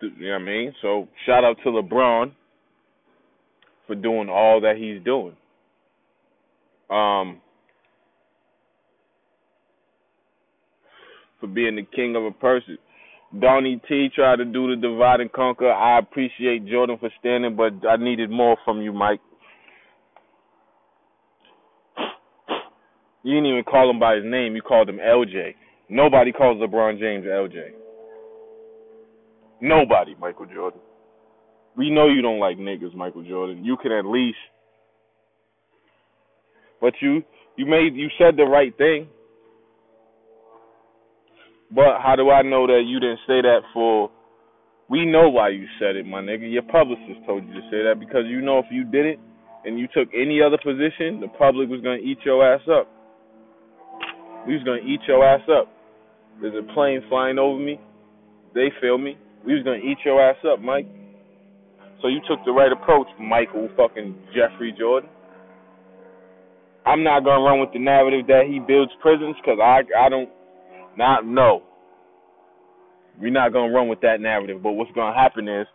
You 0.01 0.11
know 0.19 0.33
what 0.33 0.43
I 0.43 0.45
mean? 0.45 0.75
So 0.83 1.09
shout 1.27 1.45
out 1.45 1.57
to 1.65 1.71
LeBron 1.71 2.33
for 3.87 3.95
doing 3.95 4.29
all 4.29 4.61
that 4.61 4.77
he's 4.77 5.03
doing. 5.05 5.37
Um, 6.91 7.41
for 11.41 11.47
being 11.47 11.77
the 11.77 11.87
king 11.95 12.17
of 12.17 12.25
a 12.25 12.31
person. 12.31 12.79
Donnie 13.39 13.81
T 13.89 14.09
tried 14.15 14.37
to 14.37 14.45
do 14.45 14.75
the 14.75 14.81
divide 14.81 15.21
and 15.21 15.31
conquer. 15.31 15.71
I 15.71 15.99
appreciate 15.99 16.67
Jordan 16.67 16.97
for 16.99 17.11
standing, 17.21 17.57
but 17.57 17.87
I 17.87 17.97
needed 17.97 18.31
more 18.31 18.57
from 18.65 18.81
you, 18.81 18.93
Mike. 18.93 19.21
You 23.29 23.35
didn't 23.35 23.51
even 23.51 23.65
call 23.65 23.91
him 23.91 24.01
by 24.01 24.17
his 24.17 24.25
name. 24.25 24.57
You 24.57 24.63
called 24.63 24.89
him 24.89 24.97
LJ. 24.97 25.55
Nobody 25.91 26.33
calls 26.33 26.57
LeBron 26.57 26.99
James 26.99 27.27
LJ. 27.27 27.73
Nobody, 29.61 30.15
Michael 30.19 30.47
Jordan. 30.47 30.81
We 31.77 31.91
know 31.91 32.09
you 32.09 32.23
don't 32.23 32.39
like 32.39 32.57
niggas, 32.57 32.95
Michael 32.95 33.23
Jordan. 33.23 33.65
You 33.65 33.77
can 33.77 33.93
at 33.93 34.07
least 34.07 34.39
but 36.81 36.95
you 37.01 37.23
you 37.57 37.67
made 37.67 37.95
you 37.95 38.09
said 38.19 38.37
the 38.37 38.45
right 38.45 38.77
thing. 38.77 39.09
But 41.71 42.01
how 42.03 42.17
do 42.17 42.31
I 42.31 42.43
know 42.43 42.67
that 42.67 42.85
you 42.87 42.99
didn't 42.99 43.21
say 43.27 43.43
that 43.43 43.61
for? 43.75 44.11
We 44.89 45.05
know 45.05 45.29
why 45.29 45.51
you 45.51 45.67
said 45.79 45.97
it, 45.97 46.07
my 46.07 46.23
nigga. 46.23 46.51
Your 46.51 46.63
publicist 46.63 47.21
told 47.27 47.47
you 47.47 47.53
to 47.53 47.61
say 47.71 47.85
that 47.85 47.97
because 48.01 48.25
you 48.27 48.41
know 48.41 48.59
if 48.59 48.65
you 48.71 48.85
did 48.85 49.05
it 49.05 49.21
and 49.67 49.79
you 49.79 49.87
took 49.93 50.09
any 50.15 50.41
other 50.41 50.57
position, 50.57 51.21
the 51.21 51.29
public 51.39 51.69
was 51.69 51.83
gonna 51.83 51.97
eat 51.97 52.19
your 52.25 52.47
ass 52.47 52.63
up. 52.73 52.89
We 54.49 54.55
was 54.55 54.65
gonna 54.65 54.81
eat 54.81 55.01
your 55.07 55.23
ass 55.23 55.47
up. 55.53 55.69
There's 56.41 56.55
a 56.55 56.73
plane 56.73 57.03
flying 57.11 57.39
over 57.39 57.61
me. 57.61 57.79
They 58.55 58.73
feel 58.81 58.97
me. 58.97 59.19
We 59.45 59.53
was 59.53 59.63
gonna 59.63 59.77
eat 59.77 59.99
your 60.07 60.23
ass 60.23 60.39
up, 60.51 60.59
Mike. 60.59 60.87
So 62.01 62.09
you 62.09 62.21
took 62.27 62.43
the 62.47 62.53
right 62.53 62.73
approach, 62.73 63.09
Michael 63.21 63.69
fucking 63.77 64.17
Jeffrey 64.35 64.73
Jordan. 64.73 65.11
I'm 66.87 67.05
not 67.05 67.25
gonna 67.25 67.45
run 67.45 67.61
with 67.61 67.75
the 67.75 67.79
narrative 67.79 68.27
that 68.29 68.45
he 68.49 68.59
builds 68.59 68.91
prisons 69.03 69.37
because 69.37 69.59
I 69.63 69.83
I 69.95 70.09
don't 70.09 70.31
not 70.97 71.27
no. 71.27 71.63
We're 73.21 73.31
not 73.31 73.53
gonna 73.53 73.75
run 73.75 73.89
with 73.89 74.01
that 74.01 74.19
narrative. 74.19 74.63
But 74.63 74.73
what's 74.73 74.93
gonna 74.93 75.15
happen 75.15 75.47
is 75.47 75.67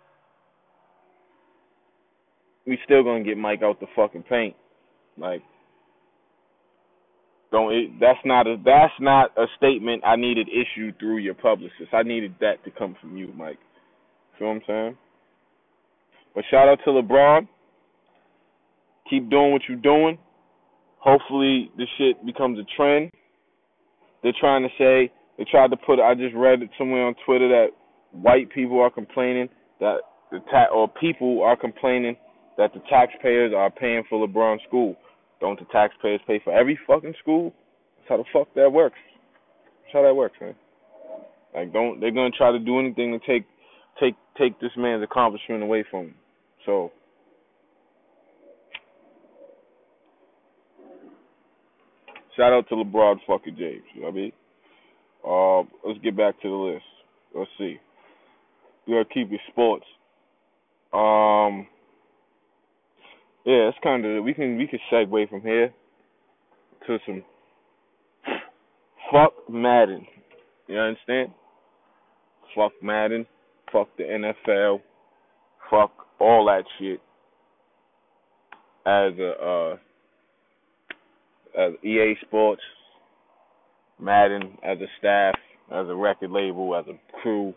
we 2.65 2.79
still 2.85 3.03
gonna 3.03 3.23
get 3.23 3.37
Mike 3.37 3.61
out 3.61 3.79
the 3.79 3.87
fucking 3.95 4.23
paint. 4.23 4.55
Like 5.15 5.43
don't 7.53 7.71
it, 7.71 7.91
that's 8.01 8.19
not 8.25 8.47
a 8.47 8.57
that's 8.65 8.93
not 8.99 9.31
a 9.37 9.45
statement 9.55 10.03
I 10.05 10.15
needed 10.17 10.49
issued 10.49 10.99
through 10.99 11.19
your 11.19 11.35
publicist. 11.35 11.93
I 11.93 12.01
needed 12.01 12.33
that 12.41 12.63
to 12.65 12.71
come 12.71 12.97
from 12.99 13.15
you, 13.15 13.31
Mike. 13.37 13.59
You 14.33 14.39
feel 14.39 14.47
what 14.47 14.53
I'm 14.55 14.61
saying? 14.67 14.97
But 16.33 16.43
shout 16.49 16.67
out 16.67 16.79
to 16.83 16.89
LeBron. 16.89 17.47
Keep 19.07 19.29
doing 19.29 19.51
what 19.51 19.61
you're 19.69 19.77
doing. 19.77 20.17
Hopefully 20.97 21.69
this 21.77 21.87
shit 21.97 22.25
becomes 22.25 22.57
a 22.57 22.63
trend. 22.75 23.11
They're 24.23 24.33
trying 24.39 24.63
to 24.63 24.69
say 24.79 25.13
they 25.37 25.45
tried 25.49 25.69
to 25.69 25.77
put. 25.77 25.99
I 25.99 26.15
just 26.15 26.33
read 26.35 26.63
it 26.63 26.71
somewhere 26.77 27.05
on 27.05 27.13
Twitter 27.23 27.47
that 27.49 27.67
white 28.13 28.49
people 28.49 28.81
are 28.81 28.89
complaining 28.89 29.47
that 29.79 29.97
the 30.31 30.39
ta- 30.49 30.73
or 30.73 30.87
people 30.87 31.43
are 31.43 31.55
complaining 31.55 32.15
that 32.57 32.73
the 32.73 32.79
taxpayers 32.89 33.53
are 33.55 33.69
paying 33.69 34.03
for 34.09 34.25
LeBron's 34.25 34.61
school. 34.67 34.95
Don't 35.43 35.59
the 35.59 35.65
taxpayers 35.73 36.21
pay 36.25 36.39
for 36.41 36.53
every 36.53 36.79
fucking 36.87 37.15
school? 37.21 37.53
That's 37.97 38.07
how 38.07 38.17
the 38.17 38.23
fuck 38.31 38.47
that 38.55 38.71
works. 38.71 38.95
That's 39.83 39.91
how 39.91 40.03
that 40.03 40.15
works, 40.15 40.37
man. 40.39 40.55
Like 41.53 41.73
don't 41.73 41.99
they're 41.99 42.11
gonna 42.11 42.31
try 42.31 42.53
to 42.53 42.59
do 42.59 42.79
anything 42.79 43.11
to 43.11 43.19
take 43.27 43.45
take 43.99 44.15
take 44.37 44.57
this 44.61 44.71
man's 44.77 45.03
accomplishment 45.03 45.61
away 45.61 45.83
from 45.91 46.05
him. 46.05 46.15
So 46.65 46.93
Shout 52.37 52.53
out 52.53 52.69
to 52.69 52.75
LeBron 52.75 53.17
fucking 53.27 53.57
James. 53.57 53.83
You 53.93 54.01
know 54.01 54.07
what 54.07 54.13
I 54.13 54.15
mean? 54.15 54.31
Uh, 55.27 55.87
let's 55.87 55.99
get 56.01 56.15
back 56.15 56.41
to 56.41 56.47
the 56.49 56.55
list. 56.55 56.85
Let's 57.35 57.51
see. 57.57 57.81
We 58.87 58.93
gotta 58.93 59.13
keep 59.13 59.29
it 59.33 59.41
sports. 59.51 59.85
Um, 60.93 61.67
yeah, 63.45 63.69
it's 63.69 63.77
kind 63.83 64.05
of 64.05 64.23
we 64.23 64.33
can 64.33 64.57
we 64.57 64.67
can 64.67 64.79
segue 64.91 65.29
from 65.29 65.41
here 65.41 65.73
to 66.87 66.97
some 67.05 67.23
fuck 69.11 69.33
Madden. 69.49 70.05
You 70.67 70.79
understand? 70.79 71.29
Fuck 72.55 72.71
Madden. 72.81 73.25
Fuck 73.71 73.89
the 73.97 74.03
NFL. 74.03 74.81
Fuck 75.69 75.91
all 76.19 76.45
that 76.45 76.63
shit. 76.79 77.01
As 78.85 79.13
a 79.19 79.31
uh 79.41 79.77
as 81.59 81.73
EA 81.83 82.15
Sports, 82.25 82.61
Madden, 83.99 84.57
as 84.63 84.79
a 84.79 84.87
staff, 84.99 85.35
as 85.71 85.87
a 85.87 85.95
record 85.95 86.31
label, 86.31 86.75
as 86.75 86.85
a 86.87 86.97
crew, 87.21 87.53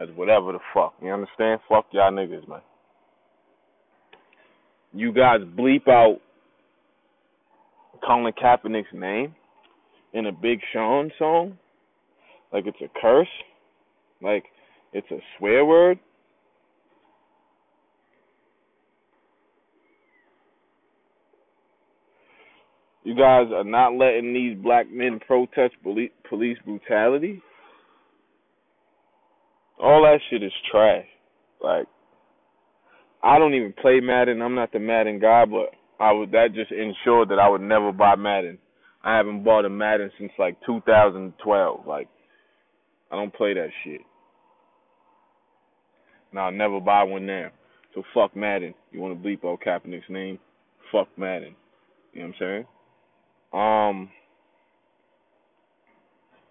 as 0.00 0.08
whatever 0.14 0.52
the 0.52 0.58
fuck. 0.74 0.94
You 1.02 1.12
understand? 1.12 1.60
Fuck 1.68 1.86
y'all 1.92 2.12
niggas, 2.12 2.48
man. 2.48 2.60
You 4.92 5.12
guys 5.12 5.40
bleep 5.40 5.88
out 5.88 6.18
Colin 8.06 8.32
Kaepernick's 8.32 8.92
name 8.92 9.34
in 10.12 10.26
a 10.26 10.32
Big 10.32 10.60
Sean 10.72 11.10
song 11.18 11.58
like 12.52 12.66
it's 12.66 12.80
a 12.80 13.00
curse, 13.00 13.28
like 14.22 14.44
it's 14.92 15.10
a 15.10 15.18
swear 15.36 15.64
word. 15.64 15.98
You 23.04 23.14
guys 23.14 23.46
are 23.54 23.64
not 23.64 23.94
letting 23.94 24.34
these 24.34 24.56
black 24.62 24.90
men 24.90 25.18
protest 25.26 25.74
police 25.82 26.58
brutality. 26.64 27.42
All 29.80 30.02
that 30.02 30.18
shit 30.28 30.42
is 30.42 30.52
trash. 30.70 31.06
Like, 31.62 31.86
I 33.22 33.38
don't 33.38 33.54
even 33.54 33.74
play 33.80 34.00
Madden. 34.00 34.42
I'm 34.42 34.54
not 34.54 34.72
the 34.72 34.78
Madden 34.78 35.18
guy, 35.18 35.44
but 35.44 35.74
I 36.02 36.12
would 36.12 36.30
that 36.32 36.54
just 36.54 36.70
ensured 36.70 37.30
that 37.30 37.38
I 37.40 37.48
would 37.48 37.60
never 37.60 37.92
buy 37.92 38.16
Madden. 38.16 38.58
I 39.02 39.16
haven't 39.16 39.44
bought 39.44 39.64
a 39.64 39.70
Madden 39.70 40.10
since 40.18 40.32
like 40.38 40.56
2012. 40.66 41.86
Like, 41.86 42.08
I 43.10 43.16
don't 43.16 43.34
play 43.34 43.54
that 43.54 43.68
shit. 43.84 44.00
And 46.30 46.40
I'll 46.40 46.52
never 46.52 46.80
buy 46.80 47.04
one 47.04 47.26
now. 47.26 47.50
So 47.94 48.02
fuck 48.14 48.36
Madden. 48.36 48.74
You 48.92 49.00
want 49.00 49.20
to 49.20 49.28
bleep 49.28 49.44
out 49.44 49.60
Kaepernick's 49.66 50.10
name? 50.10 50.38
Fuck 50.92 51.08
Madden. 51.16 51.54
You 52.12 52.20
know 52.22 52.28
what 52.28 52.34
I'm 52.34 52.40
saying? 52.40 52.66
Um, 53.52 54.10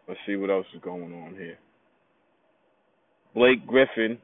let's 0.08 0.20
see 0.26 0.36
what 0.36 0.50
else 0.50 0.66
is 0.74 0.82
going 0.82 1.14
on 1.14 1.36
here. 1.36 1.58
Blake 3.36 3.66
Griffin. 3.68 4.18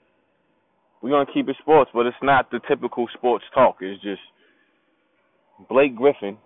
We're 1.03 1.09
gonna 1.09 1.25
keep 1.33 1.49
it 1.49 1.57
sports, 1.59 1.91
but 1.93 2.05
it's 2.05 2.15
not 2.23 2.49
the 2.49 2.61
typical 2.65 3.07
sports 3.13 3.43
talk. 3.53 3.75
It's 3.81 4.01
just 4.01 4.21
Blake 5.69 5.97
Griffin 5.97 6.37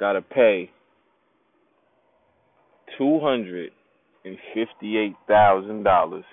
got 0.00 0.14
to 0.14 0.20
pay 0.20 0.68
two 2.98 3.20
hundred 3.20 3.70
and 4.24 4.36
fifty-eight 4.52 5.14
thousand 5.28 5.84
dollars 5.84 6.24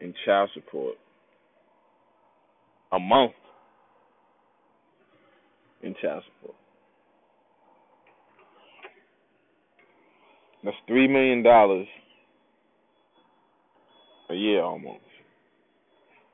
in 0.00 0.12
child 0.24 0.50
support 0.52 0.96
a 2.90 2.98
month 2.98 3.32
in 5.80 5.94
child 6.02 6.24
support. 6.40 6.56
That's 10.64 10.76
three 10.88 11.06
million 11.06 11.44
dollars 11.44 11.86
a 14.28 14.34
year 14.34 14.60
almost. 14.64 15.05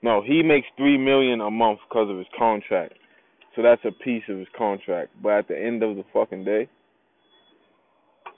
No, 0.02 0.22
he 0.22 0.42
makes 0.42 0.66
three 0.76 0.98
million 0.98 1.40
a 1.40 1.50
month 1.50 1.78
because 1.88 2.10
of 2.10 2.18
his 2.18 2.26
contract. 2.36 2.94
So 3.54 3.62
that's 3.62 3.82
a 3.84 3.92
piece 3.92 4.24
of 4.28 4.38
his 4.38 4.48
contract. 4.56 5.10
But 5.22 5.32
at 5.32 5.48
the 5.48 5.58
end 5.58 5.82
of 5.82 5.96
the 5.96 6.04
fucking 6.12 6.44
day, 6.44 6.68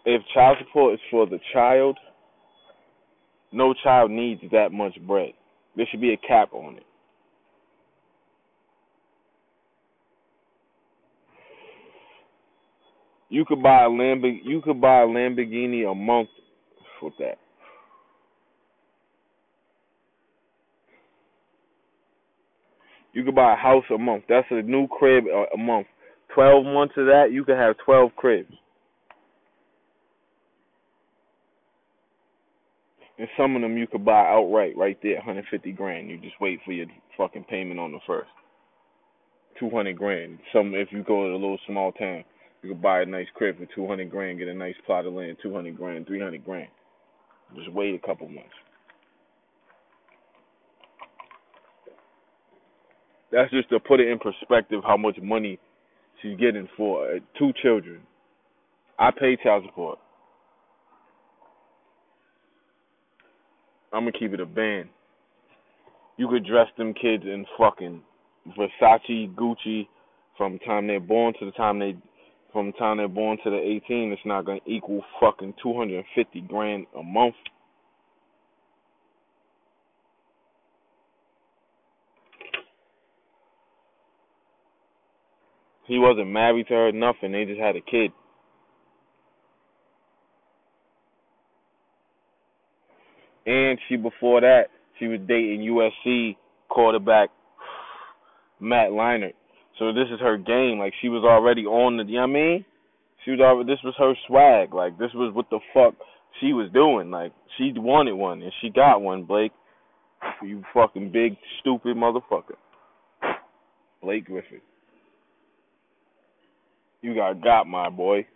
if 0.04 0.22
child 0.34 0.58
support 0.60 0.94
is 0.94 1.00
for 1.10 1.26
the 1.26 1.38
child, 1.52 1.98
no 3.52 3.74
child 3.82 4.10
needs 4.10 4.42
that 4.52 4.72
much 4.72 4.94
bread. 5.06 5.32
There 5.76 5.86
should 5.90 6.00
be 6.00 6.12
a 6.12 6.26
cap 6.28 6.52
on 6.52 6.76
it. 6.76 6.84
You 13.30 13.44
could 13.44 13.62
buy 13.62 13.84
a 13.84 13.88
Lamborghini. 13.88 14.40
You 14.44 14.60
could 14.62 14.80
buy 14.80 15.02
a 15.02 15.06
Lamborghini 15.06 15.90
a 15.90 15.94
month 15.94 16.28
with 17.02 17.14
that. 17.18 17.38
You 23.14 23.24
could 23.24 23.34
buy 23.34 23.54
a 23.54 23.56
house 23.56 23.84
a 23.94 23.98
month. 23.98 24.24
That's 24.28 24.46
a 24.50 24.62
new 24.62 24.88
crib 24.88 25.24
a 25.26 25.56
month. 25.56 25.86
Twelve 26.34 26.64
months 26.64 26.94
of 26.96 27.06
that, 27.06 27.28
you 27.30 27.44
could 27.44 27.56
have 27.56 27.76
twelve 27.84 28.10
cribs. 28.16 28.52
And 33.16 33.28
some 33.36 33.54
of 33.54 33.62
them 33.62 33.78
you 33.78 33.86
could 33.86 34.04
buy 34.04 34.26
outright 34.28 34.76
right 34.76 34.98
there, 35.00 35.14
150 35.14 35.70
grand. 35.72 36.10
You 36.10 36.18
just 36.18 36.34
wait 36.40 36.58
for 36.64 36.72
your 36.72 36.86
fucking 37.16 37.44
payment 37.44 37.78
on 37.78 37.92
the 37.92 38.00
first. 38.06 38.30
200 39.60 39.96
grand. 39.96 40.40
Some 40.52 40.74
if 40.74 40.88
you 40.90 41.04
go 41.04 41.28
to 41.28 41.32
a 41.32 41.34
little 41.34 41.60
small 41.68 41.92
town, 41.92 42.24
you 42.62 42.70
could 42.70 42.82
buy 42.82 43.02
a 43.02 43.06
nice 43.06 43.28
crib 43.34 43.58
for 43.58 43.66
200 43.72 44.10
grand, 44.10 44.38
get 44.38 44.48
a 44.48 44.54
nice 44.54 44.74
plot 44.84 45.06
of 45.06 45.12
land, 45.12 45.36
200 45.40 45.76
grand, 45.76 46.08
300 46.08 46.44
grand. 46.44 46.68
Just 47.54 47.70
wait 47.72 47.94
a 47.94 48.04
couple 48.04 48.28
months. 48.28 48.50
That's 53.34 53.50
just 53.50 53.68
to 53.70 53.80
put 53.80 53.98
it 54.00 54.08
in 54.08 54.18
perspective 54.20 54.82
how 54.86 54.96
much 54.96 55.16
money 55.20 55.58
she's 56.22 56.38
getting 56.38 56.68
for 56.76 57.04
uh, 57.06 57.18
two 57.36 57.52
children. 57.62 58.00
I 58.98 59.10
pay 59.10 59.36
child 59.42 59.64
support. 59.66 59.98
I'm 63.92 64.02
gonna 64.02 64.12
keep 64.12 64.32
it 64.32 64.40
a 64.40 64.46
band. 64.46 64.88
You 66.16 66.28
could 66.28 66.46
dress 66.46 66.68
them 66.78 66.94
kids 66.94 67.24
in 67.24 67.44
fucking 67.58 68.02
Versace, 68.56 69.34
Gucci, 69.34 69.88
from 70.36 70.54
the 70.54 70.58
time 70.60 70.86
they're 70.86 71.00
born 71.00 71.34
to 71.40 71.46
the 71.46 71.52
time 71.52 71.80
they, 71.80 71.96
from 72.52 72.66
the 72.66 72.72
time 72.72 72.98
they're 72.98 73.08
born 73.08 73.38
to 73.42 73.50
the 73.50 73.58
18. 73.58 74.12
It's 74.12 74.22
not 74.24 74.44
gonna 74.44 74.60
equal 74.66 75.02
fucking 75.20 75.54
250 75.60 76.40
grand 76.42 76.86
a 76.96 77.02
month. 77.02 77.34
He 85.86 85.98
wasn't 85.98 86.28
married 86.28 86.68
to 86.68 86.74
her, 86.74 86.92
nothing. 86.92 87.32
They 87.32 87.44
just 87.44 87.60
had 87.60 87.76
a 87.76 87.80
kid. 87.80 88.10
And 93.46 93.78
she 93.88 93.96
before 93.96 94.40
that, 94.40 94.68
she 94.98 95.06
was 95.06 95.20
dating 95.28 95.60
USC 95.60 96.36
quarterback 96.68 97.28
Matt 98.60 98.90
Leinart. 98.90 99.34
So 99.78 99.92
this 99.92 100.06
is 100.12 100.20
her 100.20 100.38
game. 100.38 100.78
Like 100.78 100.94
she 101.02 101.08
was 101.08 101.24
already 101.24 101.66
on 101.66 101.96
the 101.98 102.04
you 102.04 102.14
know 102.14 102.20
what 102.20 102.30
I 102.30 102.32
mean? 102.32 102.64
She 103.24 103.32
was 103.32 103.40
already 103.40 103.70
this 103.70 103.82
was 103.84 103.94
her 103.98 104.14
swag. 104.26 104.72
Like 104.72 104.98
this 104.98 105.10
was 105.14 105.34
what 105.34 105.50
the 105.50 105.60
fuck 105.74 105.94
she 106.40 106.52
was 106.52 106.70
doing. 106.72 107.10
Like 107.10 107.32
she 107.58 107.72
wanted 107.76 108.14
one 108.14 108.42
and 108.42 108.52
she 108.60 108.70
got 108.70 109.02
one, 109.02 109.24
Blake. 109.24 109.52
You 110.42 110.62
fucking 110.72 111.12
big 111.12 111.36
stupid 111.60 111.96
motherfucker. 111.96 112.56
Blake 114.00 114.24
Griffin. 114.24 114.60
You 117.04 117.14
got 117.14 117.42
got 117.42 117.66
my 117.66 117.90
boy. 117.90 118.26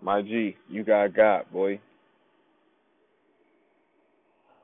My 0.00 0.22
G, 0.22 0.54
you 0.68 0.84
got 0.84 1.12
got, 1.16 1.52
boy. 1.52 1.80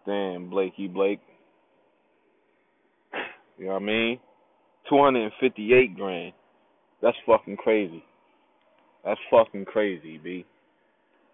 Damn, 0.07 0.49
Blakey 0.49 0.87
Blake. 0.87 1.19
You 3.59 3.65
know 3.67 3.73
what 3.73 3.83
I 3.83 3.87
mean? 3.87 4.21
258 4.89 5.97
grand. 5.97 6.33
That's 7.03 7.17
fucking 7.27 7.57
crazy. 7.57 8.05
That's 9.05 9.19
fucking 9.33 9.65
crazy, 9.65 10.19
B. 10.19 10.47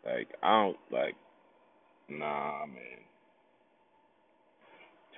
Like, 0.06 0.28
I 0.42 0.62
don't, 0.62 0.76
like, 0.90 1.16
nah, 2.08 2.64
man. 2.64 3.04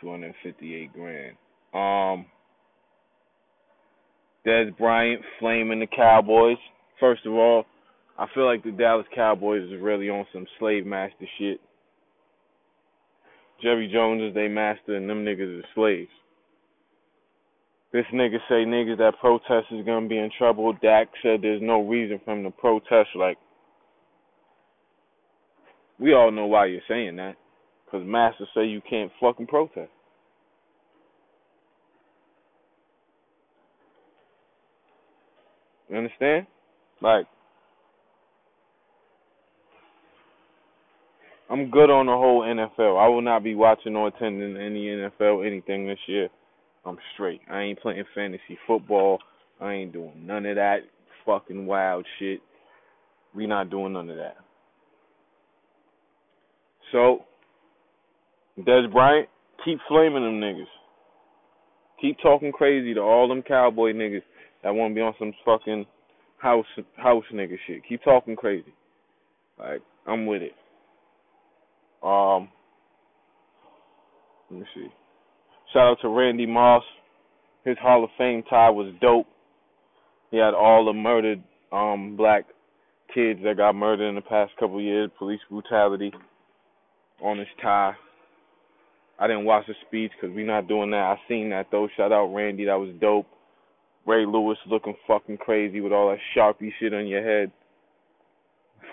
258 0.01 0.93
grand. 0.93 1.37
Um, 1.73 2.27
Dez 4.47 4.77
Bryant 4.79 5.23
flaming 5.41 5.81
the 5.81 5.89
Cowboys. 5.89 6.59
First 7.01 7.27
of 7.27 7.33
all, 7.33 7.65
I 8.17 8.27
feel 8.33 8.47
like 8.47 8.63
the 8.63 8.71
Dallas 8.71 9.07
Cowboys 9.15 9.65
is 9.65 9.81
really 9.81 10.09
on 10.09 10.25
some 10.33 10.47
slave 10.59 10.87
master 10.87 11.27
shit. 11.39 11.61
Jerry 13.61 13.91
Jones 13.93 14.23
is 14.23 14.35
their 14.35 14.49
master 14.49 14.95
and 14.95 15.11
them 15.11 15.25
niggas 15.25 15.59
is 15.59 15.65
slaves. 15.75 16.11
This 17.93 18.05
nigga 18.13 18.37
say 18.49 18.65
niggas 18.65 18.99
that 18.99 19.19
protest 19.21 19.67
is 19.73 19.85
gonna 19.85 20.07
be 20.07 20.19
in 20.19 20.31
trouble. 20.39 20.73
Dak 20.83 21.09
said 21.23 21.41
there's 21.43 21.63
no 21.63 21.83
reason 21.83 22.21
for 22.25 22.35
him 22.37 22.45
to 22.45 22.51
protest. 22.51 23.11
Like, 23.17 23.39
we 25.99 26.13
all 26.13 26.31
know 26.31 26.47
why 26.47 26.67
you're 26.67 26.81
saying 26.89 27.17
that. 27.17 27.37
Cause 27.91 28.03
masters 28.05 28.49
say 28.55 28.67
you 28.67 28.83
can't 28.89 29.11
fucking 29.21 29.47
protest. 29.47 29.91
You 35.89 35.97
understand? 35.97 36.47
Like, 37.01 37.27
I'm 41.49 41.71
good 41.71 41.91
on 41.91 42.07
the 42.07 42.13
whole 42.13 42.43
NFL. 42.43 42.99
I 42.99 43.09
will 43.09 43.23
not 43.23 43.45
be 43.45 43.55
watching 43.55 43.95
or 43.95 44.09
attending 44.09 44.57
any 44.57 44.87
NFL 44.87 45.47
anything 45.47 45.87
this 45.87 45.99
year. 46.09 46.29
I'm 46.85 46.99
straight. 47.15 47.41
I 47.51 47.63
ain't 47.63 47.81
playing 47.81 48.05
fantasy 48.15 48.59
football. 48.67 49.19
I 49.61 49.73
ain't 49.73 49.93
doing 49.93 50.27
none 50.27 50.47
of 50.47 50.57
that 50.57 50.79
fucking 51.25 51.67
wild 51.67 52.05
shit. 52.19 52.41
We 53.35 53.47
not 53.47 53.71
doing 53.71 53.93
none 53.93 54.11
of 54.11 54.17
that. 54.17 54.37
So, 56.93 57.25
Dez 58.59 58.91
Bryant, 58.91 59.29
keep 59.65 59.79
flaming 59.89 60.23
them 60.23 60.41
niggas. 60.41 60.65
Keep 62.01 62.19
talking 62.23 62.53
crazy 62.53 62.95
to 62.95 63.01
all 63.01 63.29
them 63.29 63.43
cowboy 63.43 63.93
niggas 63.93 64.23
that 64.67 64.75
want 64.75 64.91
to 64.91 64.95
be 64.97 65.01
on 65.01 65.15
some 65.17 65.33
fucking 65.45 65.87
house 66.39 66.67
house 66.97 67.23
nigga 67.33 67.55
shit. 67.69 67.83
Keep 67.89 68.03
talking 68.03 68.35
crazy. 68.35 68.75
Like, 69.57 69.81
I'm 70.09 70.27
with 70.27 70.43
it. 70.43 70.55
Um, 72.03 72.49
let 74.51 74.59
me 74.59 74.67
see. 74.75 74.89
Shout 75.73 75.93
out 75.93 75.99
to 76.03 76.09
Randy 76.09 76.47
Moss. 76.47 76.83
His 77.65 77.77
Hall 77.81 78.03
of 78.03 78.11
Fame 78.19 78.43
tie 78.51 78.71
was 78.71 78.93
dope. 79.01 79.29
He 80.33 80.39
had 80.39 80.53
all 80.53 80.85
the 80.85 80.93
murdered 80.93 81.45
um 81.71 82.17
black 82.17 82.47
kids 83.15 83.39
that 83.45 83.57
got 83.57 83.77
murdered 83.77 84.09
in 84.09 84.17
the 84.17 84.21
past 84.21 84.51
couple 84.59 84.81
years, 84.81 85.11
police 85.17 85.41
brutality 85.49 86.13
on 87.23 87.39
his 87.39 87.47
tie. 87.63 87.95
I 89.21 89.29
didn't 89.29 89.45
watch 89.45 89.67
the 89.69 89.75
speech 89.87 90.11
because 90.21 90.35
we're 90.35 90.45
not 90.45 90.67
doing 90.67 90.91
that. 90.91 90.97
I 90.97 91.17
seen 91.29 91.51
that 91.51 91.69
though. 91.71 91.87
Shout 91.97 92.11
out 92.11 92.35
Randy, 92.35 92.65
that 92.65 92.75
was 92.75 92.93
dope. 93.01 93.27
Ray 94.07 94.25
Lewis 94.25 94.59
looking 94.69 94.95
fucking 95.07 95.39
crazy 95.39 95.81
with 95.81 95.93
all 95.93 96.11
that 96.11 96.19
sharpie 96.37 96.71
shit 96.79 96.95
on 96.95 97.07
your 97.07 97.23
head. 97.23 97.51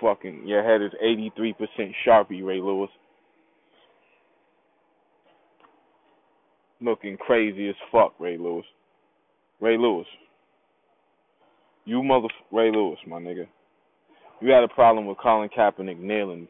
Fucking, 0.02 0.48
your 0.48 0.64
head 0.64 0.82
is 0.82 0.92
83% 1.04 1.94
sharpie, 2.06 2.44
Ray 2.44 2.60
Lewis. 2.60 2.90
looking 6.84 7.18
crazy 7.18 7.70
as 7.70 7.76
fuck, 7.92 8.14
Ray 8.20 8.38
Lewis. 8.38 8.66
Ray 9.60 9.78
Lewis. 9.78 10.08
You 11.86 12.04
mother 12.04 12.28
Ray 12.52 12.72
Lewis, 12.72 13.00
my 13.08 13.18
nigga. 13.18 13.48
You 14.42 14.52
had 14.52 14.64
a 14.64 14.68
problem 14.68 15.06
with 15.06 15.18
Colin 15.18 15.50
Kaepernick 15.50 16.00
kneeling. 16.00 16.48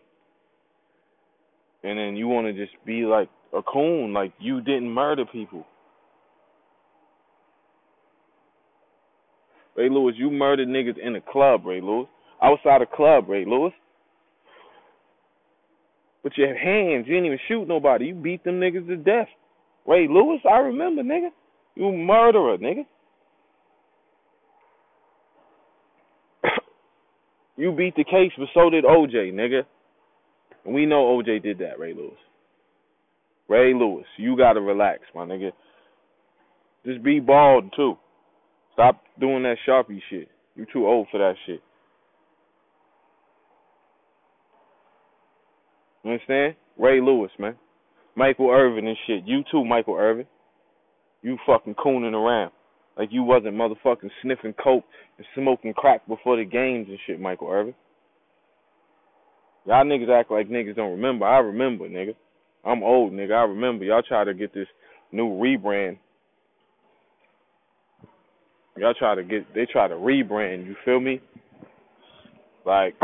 And 1.84 2.00
then 2.00 2.16
you 2.16 2.28
want 2.28 2.48
to 2.48 2.54
just 2.54 2.76
be 2.86 3.06
like 3.06 3.30
a 3.56 3.62
coon, 3.62 4.14
like 4.14 4.34
you 4.40 4.62
didn't 4.62 4.90
murder 4.90 5.26
people. 5.26 5.66
Ray 9.76 9.90
Lewis, 9.90 10.16
you 10.18 10.30
murdered 10.30 10.68
niggas 10.68 10.98
in 11.04 11.16
a 11.16 11.22
club, 11.22 11.66
Ray 11.66 11.82
Lewis. 11.82 12.08
Outside 12.42 12.82
a 12.82 12.86
club, 12.86 13.30
Ray 13.30 13.46
Lewis. 13.46 13.74
With 16.24 16.34
your 16.38 16.56
hands, 16.58 17.06
you 17.08 17.16
didn't 17.16 17.26
even 17.26 17.40
shoot 17.48 17.68
nobody. 17.68 18.06
You 18.06 18.16
beat 18.16 18.44
them 18.44 18.60
niggas 18.60 18.88
to 18.88 18.98
death. 18.98 19.28
Ray 19.86 20.08
Lewis, 20.10 20.40
I 20.50 20.58
remember, 20.58 21.04
nigga. 21.04 21.30
You 21.76 21.92
murderer, 21.92 22.58
nigga. 22.58 22.86
you 27.58 27.72
beat 27.74 27.96
the 27.96 28.04
case, 28.04 28.32
but 28.38 28.48
so 28.54 28.70
did 28.70 28.86
OJ, 28.86 29.34
nigga. 29.34 29.64
And 30.66 30.74
we 30.74 30.86
know 30.86 31.18
OJ 31.18 31.44
did 31.44 31.58
that, 31.60 31.80
Ray 31.80 31.94
Lewis. 31.94 32.14
Ray 33.50 33.74
Lewis, 33.74 34.06
you 34.18 34.38
gotta 34.38 34.62
relax, 34.62 35.02
my 35.14 35.26
nigga. 35.26 35.52
Just 36.86 37.04
be 37.04 37.20
bald 37.20 37.74
too. 37.76 37.98
Stop 38.74 39.04
doing 39.20 39.44
that 39.44 39.58
sharpie 39.68 40.02
shit. 40.10 40.30
You 40.56 40.66
too 40.72 40.88
old 40.88 41.08
for 41.12 41.20
that 41.20 41.36
shit. 41.46 41.62
You 46.04 46.12
understand? 46.12 46.56
Ray 46.78 47.00
Lewis, 47.02 47.32
man. 47.40 47.56
Michael 48.16 48.50
Irvin 48.50 48.88
and 48.88 48.98
shit. 49.08 49.24
You 49.26 49.44
too, 49.52 49.64
Michael 49.64 49.96
Irvin. 49.96 50.26
You 51.22 51.38
fucking 51.48 51.76
cooning 51.76 52.14
around. 52.14 52.52
Like 52.98 53.10
you 53.12 53.24
wasn't 53.24 53.56
motherfucking 53.56 54.10
sniffing 54.22 54.54
coke 54.62 54.84
and 55.18 55.26
smoking 55.36 55.74
crack 55.74 56.08
before 56.08 56.38
the 56.38 56.46
games 56.46 56.88
and 56.90 57.00
shit, 57.08 57.20
Michael 57.20 57.50
Irvin. 57.50 57.74
Y'all 59.66 59.86
niggas 59.86 60.10
act 60.10 60.30
like 60.30 60.50
niggas 60.50 60.76
don't 60.76 60.92
remember. 60.92 61.26
I 61.26 61.40
remember, 61.40 61.88
nigga. 61.88 62.16
I'm 62.66 62.84
old, 62.84 63.14
nigga. 63.14 63.34
I 63.34 63.44
remember. 63.44 63.86
Y'all 63.86 64.04
try 64.08 64.24
to 64.24 64.34
get 64.34 64.54
this 64.54 64.68
new 65.12 65.30
rebrand. 65.30 65.98
Y'all 68.78 68.94
try 68.94 69.16
to 69.16 69.24
get, 69.24 69.54
they 69.54 69.66
try 69.66 69.88
to 69.88 69.96
rebrand, 69.96 70.66
you 70.66 70.76
feel 70.84 71.00
me? 71.00 71.22
Like, 72.66 72.96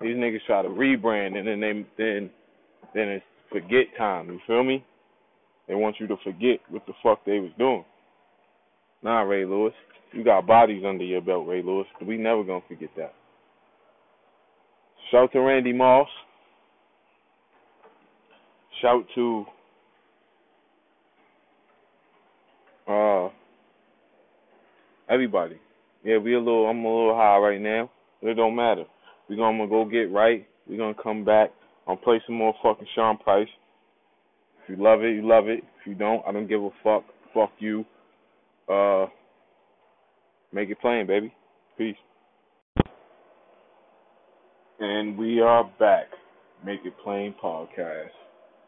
these 0.00 0.16
niggas 0.16 0.44
try 0.46 0.62
to 0.62 0.68
rebrand 0.68 1.36
and 1.36 1.46
then 1.46 1.60
they, 1.60 1.86
then, 1.98 2.30
then 2.94 3.08
it's 3.08 3.24
forget 3.50 3.86
time, 3.98 4.28
you 4.28 4.40
feel 4.46 4.62
me? 4.62 4.84
They 5.66 5.74
want 5.74 5.96
you 5.98 6.06
to 6.06 6.16
forget 6.22 6.60
what 6.68 6.86
the 6.86 6.92
fuck 7.02 7.24
they 7.24 7.40
was 7.40 7.50
doing. 7.58 7.84
Nah, 9.02 9.22
Ray 9.22 9.44
Lewis. 9.44 9.74
You 10.12 10.24
got 10.24 10.46
bodies 10.46 10.84
under 10.86 11.04
your 11.04 11.20
belt, 11.20 11.46
Ray 11.46 11.62
Lewis. 11.62 11.86
We 12.06 12.16
never 12.16 12.44
gonna 12.44 12.60
forget 12.68 12.90
that. 12.96 13.14
Shout 15.10 15.32
to 15.32 15.40
Randy 15.40 15.72
Moss. 15.72 16.08
Shout 18.80 19.04
to 19.14 19.44
uh 22.88 23.28
everybody. 25.16 25.58
Yeah, 26.04 26.18
we 26.18 26.34
a 26.34 26.38
little 26.38 26.66
I'm 26.66 26.84
a 26.84 26.88
little 26.88 27.16
high 27.16 27.38
right 27.38 27.60
now. 27.60 27.90
But 28.20 28.28
it 28.28 28.34
don't 28.34 28.54
matter. 28.54 28.84
We 29.30 29.36
gonna 29.36 29.66
go 29.66 29.86
get 29.86 30.12
right. 30.12 30.46
We 30.68 30.76
gonna 30.76 30.92
come 31.02 31.24
back. 31.24 31.52
I'm 31.88 31.96
play 31.96 32.20
some 32.26 32.36
more 32.36 32.52
fucking 32.62 32.86
Sean 32.94 33.16
Price. 33.16 33.48
If 34.62 34.68
you 34.76 34.84
love 34.84 35.02
it, 35.02 35.14
you 35.14 35.26
love 35.26 35.48
it. 35.48 35.64
If 35.80 35.86
you 35.86 35.94
don't, 35.94 36.22
I 36.26 36.32
don't 36.32 36.46
give 36.46 36.62
a 36.62 36.68
fuck. 36.84 37.04
Fuck 37.32 37.50
you. 37.60 37.86
Uh 38.70 39.06
make 40.52 40.68
it 40.68 40.80
plain, 40.82 41.06
baby. 41.06 41.32
Peace. 41.78 41.96
And 44.80 45.16
we 45.16 45.40
are 45.40 45.64
back. 45.78 46.08
Make 46.62 46.80
It 46.84 46.92
Plain 47.02 47.34
podcast. 47.42 48.10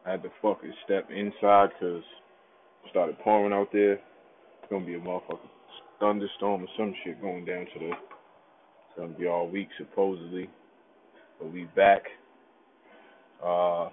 I 0.07 0.13
had 0.13 0.23
to 0.23 0.31
fucking 0.41 0.73
step 0.87 1.11
inside 1.15 1.69
because 1.79 2.03
started 2.89 3.19
pouring 3.19 3.53
out 3.53 3.69
there. 3.71 3.93
It's 3.93 4.71
gonna 4.71 4.87
be 4.87 4.95
a 4.95 4.99
motherfucking 4.99 5.58
thunderstorm 6.01 6.63
or 6.63 6.69
some 6.77 6.95
shit 7.05 7.21
going 7.21 7.45
down 7.45 7.67
today. 7.73 7.93
It's 7.93 8.97
gonna 8.99 9.09
be 9.13 9.27
all 9.27 9.49
week 9.49 9.69
supposedly. 9.79 10.49
But 11.39 11.53
we 11.53 11.65
back. 11.77 12.03
Uh 13.45 13.91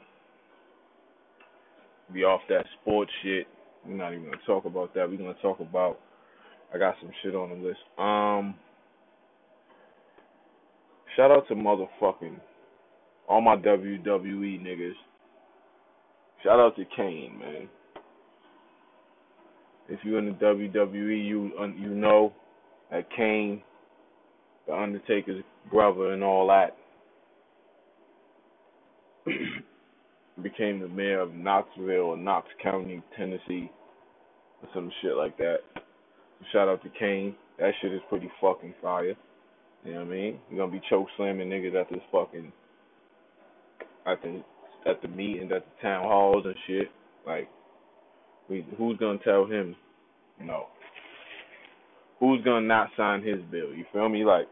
be 2.14 2.24
off 2.24 2.42
that 2.50 2.66
sports 2.82 3.12
shit. 3.24 3.48
We're 3.86 3.96
not 3.96 4.14
even 4.14 4.26
gonna 4.26 4.38
talk 4.46 4.66
about 4.66 4.94
that. 4.94 5.10
We're 5.10 5.18
gonna 5.18 5.34
talk 5.42 5.60
about 5.60 6.00
I 6.74 6.78
got 6.78 6.96
some 7.02 7.12
shit 7.24 7.36
on 7.36 7.50
the 7.50 7.68
list. 7.68 7.80
Um 7.98 8.56
Shout 11.16 11.32
out 11.32 11.48
to 11.48 11.56
motherfucking 11.56 12.40
all 13.28 13.42
my 13.42 13.56
WWE 13.56 14.62
niggas. 14.62 14.94
Shout 16.44 16.60
out 16.60 16.76
to 16.76 16.84
Kane, 16.96 17.40
man. 17.40 17.70
If 19.90 20.00
you're 20.04 20.20
in 20.20 20.26
the 20.26 20.32
WWE, 20.32 21.26
you 21.26 21.52
you 21.78 21.90
know 21.90 22.34
that 22.92 23.08
Kane, 23.16 23.62
the 24.68 24.76
Undertaker's 24.76 25.44
brother, 25.72 26.14
and 26.14 26.24
all 26.24 26.48
that, 26.48 26.76
became 30.44 30.80
the 30.80 30.88
mayor 30.88 31.20
of 31.20 31.34
Knoxville 31.34 32.02
or 32.02 32.18
Knox 32.18 32.48
County, 32.62 33.02
Tennessee, 33.18 33.72
or 34.62 34.70
some 34.74 34.92
shit 35.02 35.16
like 35.16 35.38
that. 35.38 35.58
Shout 36.52 36.68
out 36.68 36.84
to 36.84 36.90
Kane. 37.00 37.36
That 37.60 37.72
shit 37.82 37.94
is 37.94 38.02
pretty 38.10 38.30
fucking 38.42 38.74
fire. 38.82 39.16
You 39.84 39.94
know 39.94 40.00
what 40.00 40.08
I 40.08 40.12
mean? 40.12 40.40
You're 40.50 40.66
gonna 40.66 40.72
be 40.72 40.82
choke 40.90 41.08
slamming 41.16 41.50
niggas 41.50 41.80
at 41.80 41.90
this 41.90 42.02
fucking 42.12 42.52
at 44.06 44.22
the 44.22 44.44
at 44.86 45.02
the 45.02 45.08
meetings, 45.08 45.52
at 45.56 45.66
the 45.66 45.82
town 45.82 46.04
halls 46.04 46.46
and 46.46 46.56
shit. 46.68 46.88
Like, 47.26 47.50
who's 48.48 48.98
gonna 48.98 49.20
tell 49.24 49.46
him 49.46 49.76
no? 50.40 50.68
Who's 52.20 52.44
gonna 52.44 52.66
not 52.66 52.90
sign 52.96 53.24
his 53.24 53.42
bill? 53.52 53.74
You 53.74 53.86
feel 53.92 54.10
me? 54.10 54.24
Like, 54.24 54.48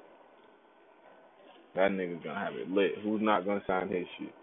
that 1.75 1.91
nigga's 1.91 2.23
gonna 2.23 2.39
have 2.39 2.55
it 2.55 2.69
lit. 2.69 2.91
Who's 3.03 3.21
not 3.21 3.45
gonna 3.45 3.63
sign 3.65 3.89
his 3.89 4.05
shit? 4.17 4.33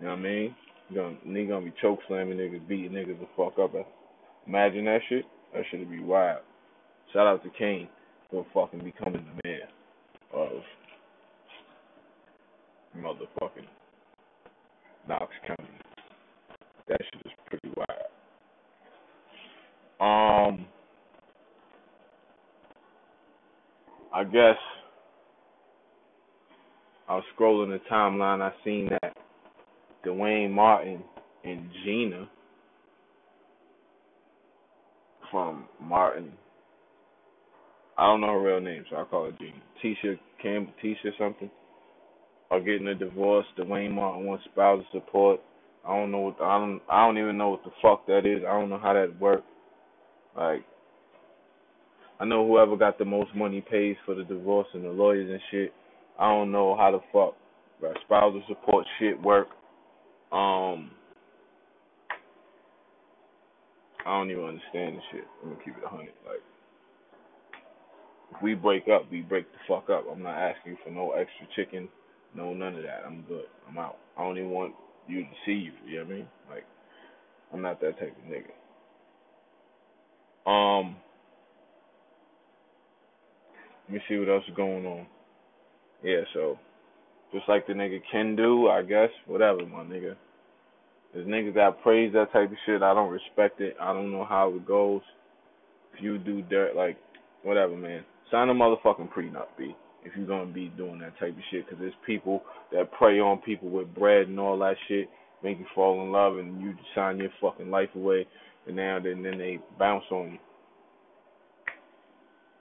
You 0.00 0.06
know 0.06 0.12
what 0.12 0.18
I 0.18 0.22
mean? 0.22 0.54
Gonna, 0.94 1.16
nigga 1.26 1.48
gonna 1.48 1.64
be 1.66 1.74
choke 1.80 2.00
slamming 2.06 2.38
niggas, 2.38 2.68
beating 2.68 2.92
niggas 2.92 3.18
the 3.18 3.26
fuck 3.36 3.58
up. 3.58 3.72
Imagine 4.46 4.84
that 4.84 5.00
shit. 5.08 5.24
That 5.54 5.62
shit'd 5.70 5.90
be 5.90 6.00
wild. 6.00 6.42
Shout 7.12 7.26
out 7.26 7.42
to 7.44 7.50
Kane 7.58 7.88
for 8.30 8.46
fucking 8.52 8.84
becoming 8.84 9.24
the 9.24 9.48
mayor 9.48 9.68
of 10.32 10.62
motherfucking 12.96 13.66
Knox 15.08 15.32
County. 15.46 15.70
That 16.88 16.98
shit 17.02 17.22
is 17.24 17.32
pretty 17.46 17.68
wild. 17.76 18.15
Um, 20.00 20.66
I 24.12 24.24
guess 24.24 24.56
I 27.08 27.16
was 27.16 27.24
scrolling 27.38 27.70
the 27.70 27.80
timeline. 27.90 28.42
I 28.42 28.52
seen 28.64 28.90
that 28.90 29.16
Duane 30.04 30.52
Martin 30.52 31.02
and 31.44 31.68
Gina 31.84 32.28
from 35.30 35.66
Martin 35.80 36.32
I 37.98 38.06
don't 38.06 38.20
know 38.20 38.32
her 38.32 38.40
real 38.42 38.60
name, 38.60 38.84
so 38.90 38.96
I 38.96 39.04
call 39.04 39.24
her 39.24 39.32
Jean. 39.38 39.54
Tisha 39.82 40.18
Cam 40.42 40.68
Tisha 40.82 41.16
something. 41.18 41.50
Are 42.50 42.60
getting 42.60 42.86
a 42.88 42.94
divorce. 42.94 43.46
Duane 43.56 43.92
Martin 43.92 44.26
wants 44.26 44.44
spousal 44.52 44.84
support. 44.92 45.40
I 45.86 45.96
don't 45.96 46.12
know 46.12 46.18
what 46.18 46.38
the, 46.38 46.44
I 46.44 46.58
don't 46.58 46.80
I 46.90 47.06
don't 47.06 47.18
even 47.18 47.38
know 47.38 47.50
what 47.50 47.64
the 47.64 47.70
fuck 47.82 48.06
that 48.06 48.26
is. 48.26 48.44
I 48.46 48.52
don't 48.52 48.68
know 48.68 48.78
how 48.78 48.92
that 48.92 49.18
works. 49.18 49.44
Like 50.36 50.64
I 52.20 52.24
know 52.24 52.46
whoever 52.46 52.76
got 52.76 52.98
the 52.98 53.04
most 53.04 53.34
money 53.34 53.60
pays 53.60 53.96
for 54.04 54.14
the 54.14 54.24
divorce 54.24 54.68
and 54.74 54.84
the 54.84 54.90
lawyers 54.90 55.30
and 55.30 55.40
shit. 55.50 55.72
I 56.18 56.28
don't 56.28 56.52
know 56.52 56.76
how 56.76 56.90
the 56.90 57.00
fuck 57.12 57.34
that 57.82 57.96
spousal 58.04 58.42
support 58.48 58.86
shit 58.98 59.20
work. 59.22 59.48
Um 60.32 60.90
I 64.04 64.18
don't 64.18 64.30
even 64.30 64.44
understand 64.44 64.96
the 64.96 65.02
shit. 65.12 65.24
I'm 65.42 65.50
gonna 65.50 65.64
keep 65.64 65.76
it 65.76 65.84
a 65.84 65.88
hundred. 65.88 66.14
Like 66.26 66.42
if 68.34 68.42
we 68.42 68.54
break 68.54 68.84
up, 68.88 69.10
we 69.10 69.22
break 69.22 69.50
the 69.52 69.58
fuck 69.66 69.90
up. 69.90 70.04
I'm 70.10 70.22
not 70.22 70.38
asking 70.38 70.76
for 70.84 70.90
no 70.90 71.12
extra 71.12 71.46
chicken, 71.56 71.88
no 72.34 72.52
none 72.54 72.76
of 72.76 72.82
that. 72.82 73.02
I'm 73.06 73.22
good. 73.28 73.46
I'm 73.68 73.78
out. 73.78 73.98
I 74.16 74.22
don't 74.22 74.38
even 74.38 74.50
want 74.50 74.74
you 75.08 75.22
to 75.22 75.28
see 75.44 75.52
you. 75.52 75.72
You 75.86 75.98
know 75.98 76.04
what 76.04 76.12
I 76.12 76.16
mean? 76.16 76.28
Like, 76.50 76.64
I'm 77.52 77.62
not 77.62 77.80
that 77.80 77.98
type 77.98 78.16
of 78.16 78.30
nigga. 78.30 78.50
Um, 80.46 80.96
let 83.88 83.94
me 83.94 84.00
see 84.08 84.16
what 84.16 84.28
else 84.28 84.44
is 84.48 84.56
going 84.56 84.86
on. 84.86 85.06
Yeah, 86.02 86.20
so 86.34 86.58
just 87.32 87.48
like 87.48 87.66
the 87.66 87.72
nigga 87.72 88.00
can 88.10 88.36
do, 88.36 88.68
I 88.68 88.82
guess. 88.82 89.10
Whatever, 89.26 89.66
my 89.66 89.82
nigga. 89.82 90.14
There's 91.12 91.26
niggas 91.26 91.54
that 91.54 91.82
praise 91.82 92.12
that 92.12 92.32
type 92.32 92.50
of 92.50 92.56
shit. 92.66 92.82
I 92.82 92.94
don't 92.94 93.10
respect 93.10 93.60
it. 93.60 93.76
I 93.80 93.92
don't 93.92 94.12
know 94.12 94.24
how 94.24 94.50
it 94.54 94.66
goes. 94.66 95.02
If 95.94 96.02
you 96.02 96.18
do 96.18 96.42
dirt, 96.42 96.76
like, 96.76 96.98
whatever, 97.42 97.76
man. 97.76 98.04
Sign 98.30 98.48
a 98.48 98.54
motherfucking 98.54 99.12
prenup, 99.12 99.46
B. 99.56 99.74
If 100.04 100.12
you're 100.16 100.26
gonna 100.26 100.52
be 100.52 100.68
doing 100.76 100.98
that 101.00 101.18
type 101.18 101.36
of 101.36 101.42
shit, 101.50 101.64
because 101.64 101.80
there's 101.80 101.94
people 102.06 102.42
that 102.72 102.92
prey 102.92 103.18
on 103.18 103.38
people 103.38 103.70
with 103.70 103.92
bread 103.94 104.28
and 104.28 104.38
all 104.38 104.58
that 104.58 104.76
shit, 104.88 105.08
make 105.42 105.58
you 105.58 105.66
fall 105.74 106.02
in 106.02 106.12
love, 106.12 106.38
and 106.38 106.60
you 106.60 106.74
sign 106.94 107.18
your 107.18 107.30
fucking 107.40 107.70
life 107.70 107.88
away, 107.96 108.26
and 108.66 108.76
now 108.76 108.98
then 109.02 109.22
then 109.22 109.38
they 109.38 109.58
bounce 109.78 110.04
on 110.10 110.32
you. 110.32 110.38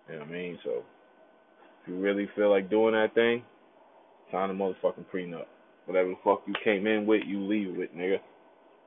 You 0.08 0.14
know 0.16 0.20
what 0.22 0.30
I 0.30 0.32
mean? 0.32 0.60
So 0.64 0.84
if 1.82 1.88
you 1.88 1.98
really 1.98 2.30
feel 2.36 2.52
like 2.52 2.70
doing 2.70 2.94
that 2.94 3.14
thing, 3.16 3.44
sign 4.32 4.50
a 4.50 4.54
motherfucking 4.54 5.06
prenup. 5.14 5.46
Whatever 5.86 6.10
the 6.10 6.16
fuck 6.24 6.44
you 6.48 6.54
came 6.64 6.88
in 6.88 7.06
with, 7.06 7.22
you 7.28 7.44
leave 7.44 7.76
with, 7.76 7.94
nigga. 7.96 8.18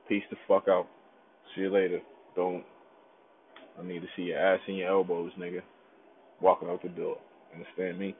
Peace 0.07 0.23
the 0.29 0.37
fuck 0.47 0.65
out. 0.67 0.87
See 1.55 1.61
you 1.61 1.71
later. 1.71 1.99
Don't. 2.35 2.63
I 3.79 3.83
need 3.85 4.01
to 4.01 4.07
see 4.15 4.23
your 4.23 4.39
ass 4.39 4.59
and 4.67 4.77
your 4.77 4.89
elbows, 4.89 5.31
nigga 5.39 5.61
walking 6.41 6.69
out 6.69 6.81
the 6.81 6.89
door. 6.89 7.17
Understand 7.53 7.99
me? 7.99 8.15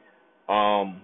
Um, 0.48 1.02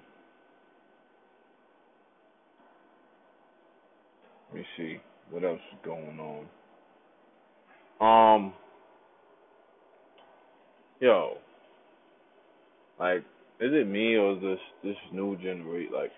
let 4.51 4.61
me 4.61 4.67
see 4.77 4.97
what 5.31 5.45
else 5.45 5.61
is 5.73 5.79
going 5.85 6.19
on. 6.19 6.47
Um, 8.01 8.53
yo, 11.01 11.39
like, 13.01 13.21
is 13.61 13.73
it 13.73 13.87
me 13.89 14.17
or 14.17 14.35
is 14.35 14.43
this 14.43 14.59
this 14.85 14.97
new 15.13 15.37
generation? 15.37 15.93
Like, 15.95 16.13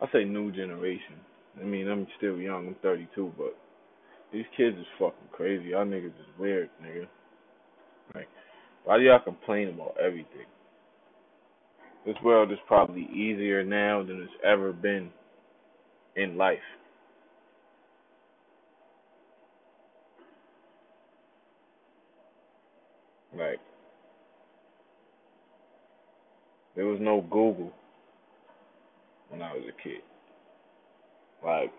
I 0.00 0.06
say 0.12 0.24
new 0.24 0.50
generation. 0.50 1.20
I 1.60 1.64
mean, 1.64 1.88
I'm 1.88 2.06
still 2.16 2.38
young. 2.38 2.68
I'm 2.68 2.76
32, 2.82 3.32
but 3.36 3.56
these 4.32 4.46
kids 4.56 4.76
is 4.78 4.86
fucking 4.98 5.28
crazy. 5.32 5.70
Y'all 5.70 5.84
niggas 5.84 6.06
is 6.06 6.38
weird, 6.38 6.70
nigga. 6.82 7.06
Like, 8.14 8.28
why 8.84 8.96
do 8.96 9.04
y'all 9.04 9.20
complain 9.20 9.68
about 9.68 9.96
everything? 10.02 10.46
This 12.06 12.16
world 12.24 12.50
is 12.50 12.58
probably 12.66 13.02
easier 13.12 13.62
now 13.62 14.02
than 14.02 14.22
it's 14.22 14.32
ever 14.44 14.72
been 14.72 15.10
in 16.16 16.38
life. 16.38 16.58
Like, 23.36 23.60
there 26.80 26.88
was 26.88 26.98
no 26.98 27.20
Google 27.20 27.70
when 29.28 29.42
I 29.42 29.52
was 29.52 29.64
a 29.68 29.82
kid. 29.82 30.00
Like, 31.44 31.70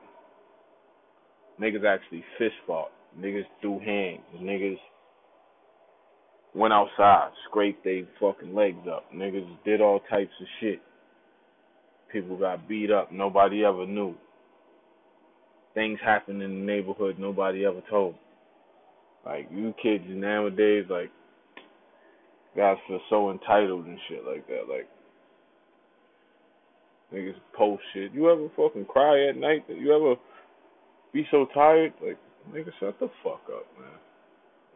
niggas 1.59 1.83
actually 1.83 2.23
fist 2.37 2.53
fought. 2.67 2.91
Niggas 3.19 3.47
threw 3.61 3.79
hands. 3.79 4.21
Niggas 4.39 4.77
went 6.53 6.71
outside, 6.71 7.31
scraped 7.49 7.83
their 7.83 8.03
fucking 8.19 8.53
legs 8.53 8.87
up. 8.87 9.11
Niggas 9.11 9.47
did 9.65 9.81
all 9.81 10.01
types 10.07 10.33
of 10.39 10.45
shit. 10.59 10.79
People 12.11 12.37
got 12.37 12.69
beat 12.69 12.91
up. 12.91 13.11
Nobody 13.11 13.65
ever 13.65 13.87
knew. 13.87 14.13
Things 15.73 15.97
happened 16.05 16.43
in 16.43 16.59
the 16.59 16.73
neighborhood 16.73 17.17
nobody 17.17 17.65
ever 17.65 17.81
told. 17.89 18.13
Like 19.25 19.47
you 19.51 19.73
kids 19.81 20.03
nowadays, 20.07 20.85
like 20.91 21.09
guys 22.55 22.77
feel 22.87 22.99
so 23.09 23.31
entitled 23.31 23.85
and 23.85 23.97
shit 24.07 24.25
like 24.25 24.47
that. 24.47 24.67
Like 24.69 24.87
niggas 27.13 27.39
post 27.53 27.83
shit. 27.93 28.13
You 28.13 28.29
ever 28.31 28.47
fucking 28.55 28.85
cry 28.85 29.29
at 29.29 29.37
night? 29.37 29.65
You 29.67 29.95
ever 29.95 30.15
be 31.13 31.25
so 31.31 31.47
tired? 31.53 31.93
Like 32.03 32.17
nigga, 32.53 32.71
shut 32.79 32.99
the 32.99 33.09
fuck 33.23 33.41
up, 33.53 33.65
man. 33.79 33.99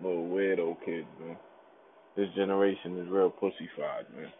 Little 0.01 0.27
weirdo 0.27 0.77
kids, 0.85 1.07
man. 1.19 1.37
This 2.15 2.27
generation 2.35 2.97
is 2.99 3.09
real 3.09 3.31
pussyfied, 3.31 4.13
man. 4.15 4.31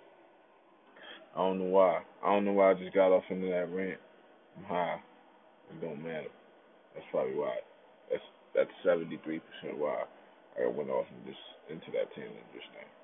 I 1.36 1.40
don't 1.40 1.60
know 1.60 1.66
why. 1.66 2.02
I 2.24 2.34
don't 2.34 2.46
know 2.46 2.54
why 2.54 2.72
I 2.72 2.74
just 2.76 2.94
got 2.94 3.12
off 3.12 3.24
into 3.30 3.48
that 3.48 3.68
rant. 3.72 4.00
I'm 4.58 4.64
high. 4.64 5.00
It 5.70 5.82
don't 5.82 6.02
matter. 6.02 6.32
That's 6.94 7.06
probably 7.12 7.36
why. 7.36 7.56
That's 8.10 8.24
that's 8.56 8.70
seventy 8.86 9.20
three 9.24 9.40
percent 9.40 9.78
why 9.78 10.04
I 10.56 10.68
went 10.68 10.90
off 10.90 11.06
and 11.12 11.26
just 11.26 11.44
into 11.70 11.92
that 11.92 12.14
tangent 12.16 12.48
just 12.54 12.68
now. 12.74 12.95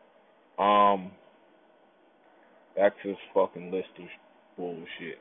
Um, 0.61 1.09
back 2.75 2.93
to 3.01 3.09
this 3.09 3.17
fucking 3.33 3.71
list 3.71 3.87
of 3.97 4.05
bullshit. 4.55 5.17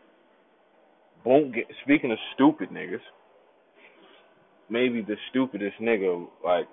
Won't 1.25 1.55
get. 1.55 1.65
Speaking 1.85 2.13
of 2.13 2.19
stupid 2.35 2.69
niggas, 2.69 3.01
maybe 4.69 5.01
the 5.01 5.17
stupidest 5.31 5.77
nigga. 5.81 6.27
Like 6.45 6.67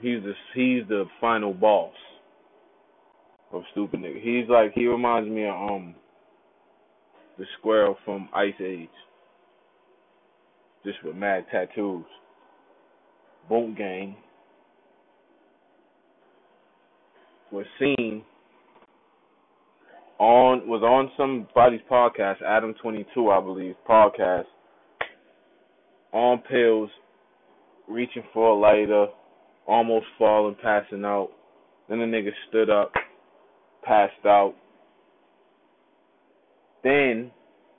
he's 0.00 0.22
the 0.24 0.32
he's 0.54 0.88
the 0.88 1.04
final 1.20 1.54
boss 1.54 1.94
of 3.52 3.62
stupid 3.70 4.00
nigga. 4.00 4.20
He's 4.20 4.48
like 4.48 4.72
he 4.74 4.86
reminds 4.86 5.30
me 5.30 5.44
of 5.46 5.54
um 5.54 5.94
the 7.38 7.44
squirrel 7.58 7.96
from 8.04 8.28
Ice 8.34 8.54
Age. 8.60 8.88
Just 10.84 10.98
with 11.04 11.14
mad 11.14 11.46
tattoos. 11.52 12.06
Boonk 13.48 13.76
Gang 13.76 14.16
was 17.52 17.66
seen 17.78 18.22
on 20.18 20.68
was 20.68 20.82
on 20.82 21.10
somebody's 21.16 21.80
podcast, 21.90 22.42
Adam 22.42 22.74
twenty 22.82 23.06
two 23.14 23.30
I 23.30 23.40
believe, 23.40 23.74
podcast, 23.88 24.44
on 26.12 26.38
pills, 26.38 26.90
reaching 27.88 28.22
for 28.32 28.48
a 28.48 28.54
lighter, 28.54 29.06
almost 29.66 30.06
falling, 30.18 30.56
passing 30.62 31.04
out. 31.04 31.30
Then 31.88 31.98
the 31.98 32.04
nigga 32.04 32.30
stood 32.48 32.70
up, 32.70 32.92
passed 33.82 34.24
out. 34.24 34.54
Then 36.84 37.30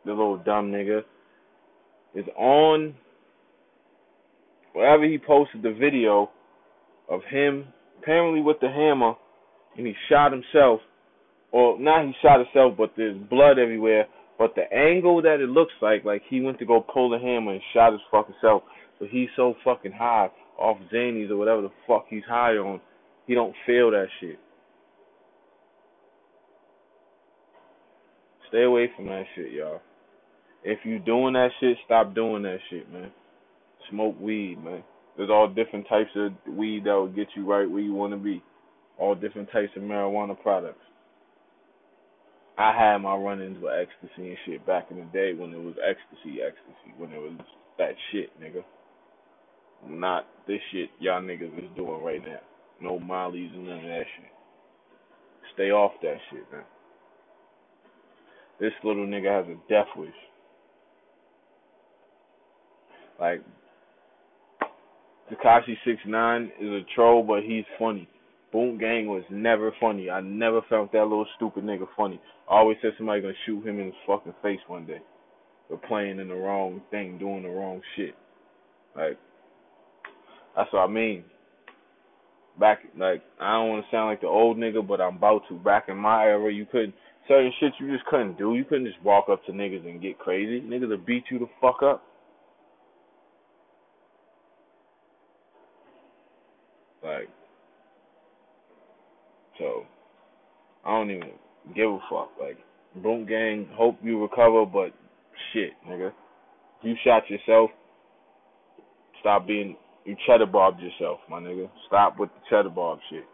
the 0.05 0.11
little 0.11 0.37
dumb 0.37 0.71
nigga 0.71 1.01
is 2.15 2.25
on 2.37 2.95
wherever 4.73 5.05
he 5.05 5.17
posted 5.17 5.61
the 5.61 5.73
video 5.73 6.29
of 7.09 7.21
him 7.29 7.65
apparently 8.01 8.41
with 8.41 8.57
the 8.61 8.69
hammer 8.69 9.13
and 9.77 9.87
he 9.87 9.93
shot 10.09 10.31
himself 10.31 10.81
or 11.51 11.79
not 11.79 12.05
he 12.05 12.13
shot 12.21 12.39
himself 12.39 12.75
but 12.77 12.91
there's 12.97 13.17
blood 13.29 13.57
everywhere 13.59 14.05
but 14.37 14.55
the 14.55 14.71
angle 14.73 15.21
that 15.21 15.39
it 15.39 15.49
looks 15.49 15.73
like 15.81 16.03
like 16.05 16.21
he 16.29 16.41
went 16.41 16.59
to 16.59 16.65
go 16.65 16.81
pull 16.81 17.09
the 17.09 17.19
hammer 17.19 17.53
and 17.53 17.61
shot 17.73 17.91
his 17.91 18.01
fucking 18.11 18.35
self 18.41 18.63
but 18.99 19.09
he's 19.09 19.29
so 19.35 19.55
fucking 19.63 19.91
high 19.91 20.29
off 20.57 20.77
Zanies 20.93 21.29
or 21.29 21.37
whatever 21.37 21.61
the 21.61 21.71
fuck 21.87 22.05
he's 22.09 22.23
high 22.27 22.53
on 22.53 22.79
he 23.27 23.33
don't 23.33 23.55
feel 23.65 23.91
that 23.91 24.07
shit 24.19 24.39
stay 28.49 28.63
away 28.63 28.89
from 28.95 29.07
that 29.07 29.23
shit 29.35 29.51
y'all 29.51 29.81
if 30.63 30.79
you 30.83 30.99
doing 30.99 31.33
that 31.33 31.49
shit, 31.59 31.77
stop 31.85 32.13
doing 32.13 32.43
that 32.43 32.59
shit, 32.69 32.91
man. 32.91 33.11
Smoke 33.89 34.19
weed, 34.19 34.63
man. 34.63 34.83
There's 35.17 35.29
all 35.29 35.47
different 35.47 35.87
types 35.89 36.11
of 36.15 36.31
weed 36.47 36.83
that 36.85 36.93
will 36.93 37.07
get 37.07 37.27
you 37.35 37.45
right 37.45 37.69
where 37.69 37.81
you 37.81 37.93
want 37.93 38.13
to 38.13 38.17
be. 38.17 38.43
All 39.01 39.15
different 39.15 39.51
types 39.51 39.71
of 39.75 39.81
marijuana 39.81 40.39
products. 40.39 40.85
I 42.55 42.71
had 42.77 42.99
my 42.99 43.15
run-ins 43.15 43.57
with 43.59 43.73
ecstasy 43.73 44.29
and 44.29 44.37
shit 44.45 44.67
back 44.67 44.89
in 44.91 44.97
the 44.97 45.05
day 45.05 45.33
when 45.33 45.51
it 45.51 45.57
was 45.57 45.73
ecstasy, 45.83 46.37
ecstasy, 46.39 46.93
when 46.97 47.11
it 47.11 47.17
was 47.17 47.33
that 47.79 47.95
shit, 48.11 48.29
nigga. 48.39 48.63
Not 49.89 50.27
this 50.47 50.59
shit 50.71 50.89
y'all 50.99 51.19
niggas 51.19 51.57
is 51.57 51.75
doing 51.75 52.03
right 52.03 52.21
now. 52.23 52.41
No 52.79 52.99
mollies 52.99 53.49
and 53.55 53.65
none 53.65 53.77
of 53.77 53.83
that 53.85 54.05
shit. 54.17 54.31
Stay 55.55 55.71
off 55.71 55.93
that 56.03 56.17
shit, 56.29 56.43
man. 56.51 56.63
This 58.59 58.73
little 58.83 59.07
nigga 59.07 59.35
has 59.35 59.47
a 59.47 59.57
death 59.67 59.87
wish. 59.97 60.09
Like 63.19 63.41
Tekashi 65.31 65.75
Six 65.85 65.99
Nine 66.05 66.51
is 66.61 66.69
a 66.69 66.81
troll, 66.93 67.23
but 67.23 67.41
he's 67.41 67.65
funny. 67.79 68.07
Boonk 68.53 68.79
Gang 68.79 69.07
was 69.07 69.23
never 69.29 69.73
funny. 69.79 70.09
I 70.09 70.21
never 70.21 70.61
felt 70.69 70.91
that 70.91 71.03
little 71.03 71.27
stupid 71.37 71.63
nigga 71.63 71.87
funny. 71.95 72.19
I 72.49 72.55
always 72.57 72.77
said 72.81 72.91
somebody 72.97 73.21
gonna 73.21 73.33
shoot 73.45 73.65
him 73.65 73.79
in 73.79 73.87
his 73.87 73.95
fucking 74.05 74.33
face 74.41 74.59
one 74.67 74.85
day 74.85 75.01
for 75.67 75.77
playing 75.77 76.19
in 76.19 76.27
the 76.27 76.35
wrong 76.35 76.81
thing, 76.91 77.17
doing 77.17 77.43
the 77.43 77.49
wrong 77.49 77.81
shit. 77.95 78.15
Like 78.95 79.17
that's 80.55 80.71
what 80.73 80.81
I 80.81 80.87
mean. 80.87 81.23
Back 82.59 82.79
like 82.97 83.23
I 83.39 83.53
don't 83.53 83.69
want 83.69 83.85
to 83.85 83.95
sound 83.95 84.09
like 84.09 84.21
the 84.21 84.27
old 84.27 84.57
nigga, 84.57 84.85
but 84.85 84.99
I'm 84.99 85.15
about 85.15 85.43
to. 85.49 85.55
Back 85.55 85.85
in 85.87 85.97
my 85.97 86.25
era, 86.25 86.51
you 86.51 86.65
couldn't 86.65 86.93
certain 87.27 87.53
shit 87.59 87.73
you 87.79 87.91
just 87.91 88.05
couldn't 88.05 88.37
do. 88.37 88.55
You 88.55 88.65
couldn't 88.65 88.87
just 88.87 89.01
walk 89.03 89.25
up 89.31 89.45
to 89.45 89.51
niggas 89.51 89.85
and 89.85 90.01
get 90.01 90.19
crazy. 90.19 90.61
Niggas 90.61 90.89
would 90.89 91.05
beat 91.05 91.23
you 91.31 91.39
the 91.39 91.47
fuck 91.61 91.81
up. 91.83 92.03
Like, 97.03 97.29
so 99.57 99.85
I 100.85 100.91
don't 100.91 101.11
even 101.11 101.31
give 101.75 101.89
a 101.89 101.99
fuck. 102.09 102.31
Like, 102.39 102.57
Boonk 102.99 103.27
Gang, 103.27 103.67
hope 103.73 103.97
you 104.03 104.21
recover, 104.21 104.65
but 104.65 104.93
shit, 105.53 105.71
nigga, 105.87 106.11
you 106.81 106.95
shot 107.03 107.29
yourself. 107.29 107.69
Stop 109.19 109.47
being 109.47 109.75
you 110.05 110.15
cheddar 110.25 110.47
bobbed 110.47 110.81
yourself, 110.81 111.19
my 111.29 111.39
nigga. 111.39 111.69
Stop 111.87 112.17
with 112.17 112.29
the 112.29 112.41
cheddar 112.49 112.69
bob 112.69 112.99
shit. 113.09 113.25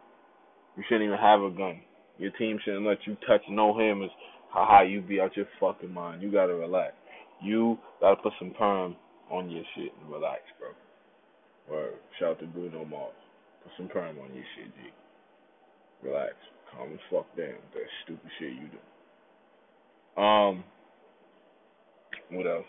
You 0.76 0.84
shouldn't 0.86 1.06
even 1.06 1.18
have 1.18 1.40
a 1.40 1.50
gun. 1.50 1.80
Your 2.18 2.30
team 2.32 2.58
shouldn't 2.64 2.86
let 2.86 2.98
you 3.06 3.16
touch 3.26 3.42
no 3.48 3.76
hammers. 3.76 4.10
How 4.52 4.66
high 4.68 4.84
you 4.84 5.00
be 5.00 5.20
out 5.20 5.36
your 5.36 5.46
fucking 5.60 5.92
mind. 5.92 6.22
You 6.22 6.30
gotta 6.30 6.54
relax. 6.54 6.92
You 7.42 7.78
gotta 8.00 8.16
put 8.16 8.32
some 8.38 8.52
perm 8.58 8.96
on 9.30 9.50
your 9.50 9.64
shit 9.74 9.92
and 10.00 10.12
relax, 10.12 10.40
bro. 10.58 11.74
Or 11.74 11.90
shout 12.18 12.30
out 12.30 12.40
to 12.40 12.46
Bruno 12.46 12.84
Mars. 12.84 13.12
Put 13.62 13.72
some 13.76 13.88
perm 13.88 14.18
on 14.18 14.34
your 14.34 14.44
shit, 14.56 14.74
G. 14.74 14.90
Relax. 16.02 16.34
Calm 16.70 16.92
as 16.92 17.00
fuck 17.10 17.26
down. 17.36 17.54
That 17.74 17.82
stupid 18.04 18.30
shit 18.38 18.52
you 18.52 18.68
do. 18.68 20.22
Um, 20.22 20.64
what 22.30 22.46
else 22.46 22.66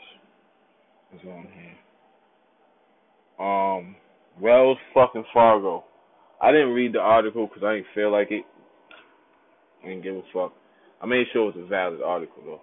is 1.16 1.22
on 1.28 1.48
here? 1.54 3.46
Um, 3.46 3.96
Wells 4.40 4.78
fucking 4.94 5.26
Fargo. 5.34 5.84
I 6.42 6.52
didn't 6.52 6.70
read 6.70 6.94
the 6.94 7.00
article 7.00 7.48
because 7.48 7.64
I 7.64 7.76
didn't 7.76 7.88
feel 7.96 8.12
like 8.12 8.32
it. 8.32 8.46
I 9.84 9.88
didn't 9.88 10.04
give 10.04 10.16
a 10.16 10.22
fuck. 10.34 10.54
I 11.02 11.06
made 11.06 11.26
sure 11.32 11.50
it 11.50 11.56
was 11.56 11.66
a 11.66 11.68
valid 11.68 12.02
article 12.02 12.44
though. 12.46 12.62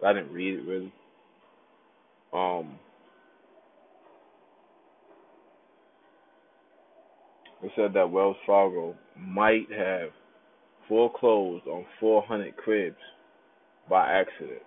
But 0.00 0.08
I 0.08 0.12
didn't 0.14 0.32
read 0.32 0.58
it 0.58 0.66
really. 0.66 0.92
Um, 2.32 2.78
It 7.62 7.70
said 7.76 7.94
that 7.94 8.10
Wells 8.10 8.36
Fargo 8.44 8.96
might 9.16 9.70
have 9.70 10.10
foreclosed 10.88 11.66
on 11.66 11.84
400 12.00 12.56
cribs 12.56 12.96
by 13.88 14.08
accident. 14.08 14.62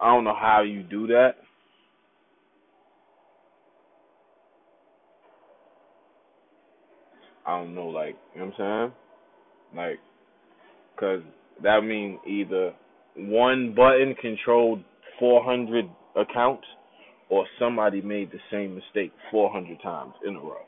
I 0.00 0.14
don't 0.14 0.24
know 0.24 0.36
how 0.38 0.62
you 0.62 0.82
do 0.82 1.06
that. 1.08 1.36
I 7.46 7.58
don't 7.58 7.74
know, 7.74 7.88
like, 7.88 8.16
you 8.34 8.40
know 8.40 8.46
what 8.56 8.64
I'm 8.64 8.90
saying? 8.90 8.92
Like, 9.76 9.98
because 10.94 11.22
that 11.62 11.80
means 11.82 12.18
either 12.26 12.72
one 13.16 13.74
button 13.74 14.14
controlled 14.20 14.82
400 15.18 15.84
accounts 16.16 16.66
or 17.28 17.46
somebody 17.58 18.00
made 18.00 18.30
the 18.30 18.38
same 18.50 18.74
mistake 18.74 19.12
400 19.30 19.80
times 19.82 20.14
in 20.26 20.36
a 20.36 20.40
row. 20.40 20.64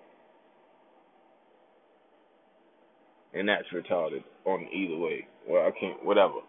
And 3.36 3.48
that's 3.48 3.66
retarded 3.74 4.24
on 4.46 4.66
either 4.72 4.96
way. 4.96 5.26
Well, 5.46 5.62
I 5.62 5.70
can't, 5.78 6.02
whatever. 6.04 6.40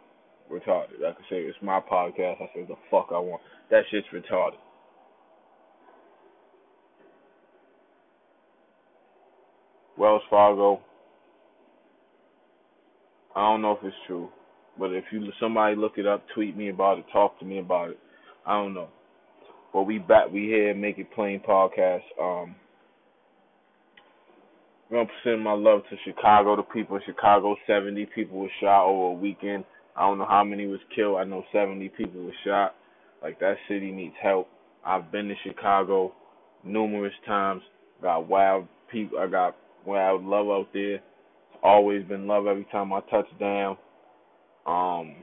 Retarded. 0.49 1.03
I 1.05 1.11
can 1.11 1.25
say 1.29 1.37
it's 1.41 1.57
my 1.61 1.81
podcast. 1.81 2.41
I 2.41 2.49
say 2.55 2.63
the 2.65 2.75
fuck 2.89 3.09
I 3.11 3.19
want. 3.19 3.41
That 3.69 3.83
shit's 3.91 4.07
retarded. 4.13 4.55
Wells 9.97 10.21
Fargo. 10.29 10.79
I 13.35 13.41
don't 13.41 13.61
know 13.61 13.73
if 13.73 13.83
it's 13.83 13.95
true, 14.07 14.29
but 14.79 14.93
if 14.93 15.03
you 15.11 15.27
somebody 15.39 15.75
look 15.75 15.97
it 15.97 16.07
up, 16.07 16.23
tweet 16.33 16.55
me 16.55 16.69
about 16.69 16.99
it, 16.99 17.05
talk 17.11 17.37
to 17.39 17.45
me 17.45 17.59
about 17.59 17.89
it. 17.89 17.99
I 18.45 18.53
don't 18.53 18.73
know. 18.73 18.87
But 19.73 19.83
we 19.83 19.99
back, 19.99 20.31
we 20.31 20.43
here, 20.45 20.73
make 20.73 20.97
it 20.97 21.11
plain 21.13 21.41
podcast. 21.47 22.01
Um, 22.19 22.55
I'm 24.89 24.97
gonna 24.97 25.09
send 25.23 25.43
my 25.43 25.51
love 25.51 25.81
to 25.89 25.97
Chicago. 26.05 26.55
The 26.55 26.63
people 26.63 26.95
in 26.95 27.01
Chicago, 27.05 27.55
70 27.67 28.05
people 28.15 28.39
were 28.39 28.51
shot 28.61 28.85
over 28.85 29.07
a 29.07 29.19
weekend. 29.19 29.65
I 29.97 30.01
don't 30.01 30.17
know 30.17 30.27
how 30.29 30.45
many 30.45 30.65
was 30.65 30.79
killed. 30.95 31.17
I 31.17 31.25
know 31.25 31.43
70 31.51 31.89
people 31.89 32.23
were 32.23 32.31
shot. 32.45 32.73
Like 33.21 33.39
that 33.39 33.55
city 33.67 33.91
needs 33.91 34.15
help. 34.21 34.47
I've 34.85 35.11
been 35.11 35.27
to 35.27 35.35
Chicago 35.43 36.13
numerous 36.63 37.13
times. 37.25 37.63
Got 38.01 38.27
wild 38.29 38.67
people. 38.89 39.19
I 39.19 39.27
got 39.27 39.57
wild 39.85 40.23
love 40.23 40.47
out 40.47 40.67
there. 40.73 41.01
always 41.63 42.05
been 42.05 42.25
love 42.25 42.47
every 42.47 42.65
time 42.71 42.93
I 42.93 43.01
touch 43.09 43.27
down. 43.39 43.77
Um, 44.65 45.15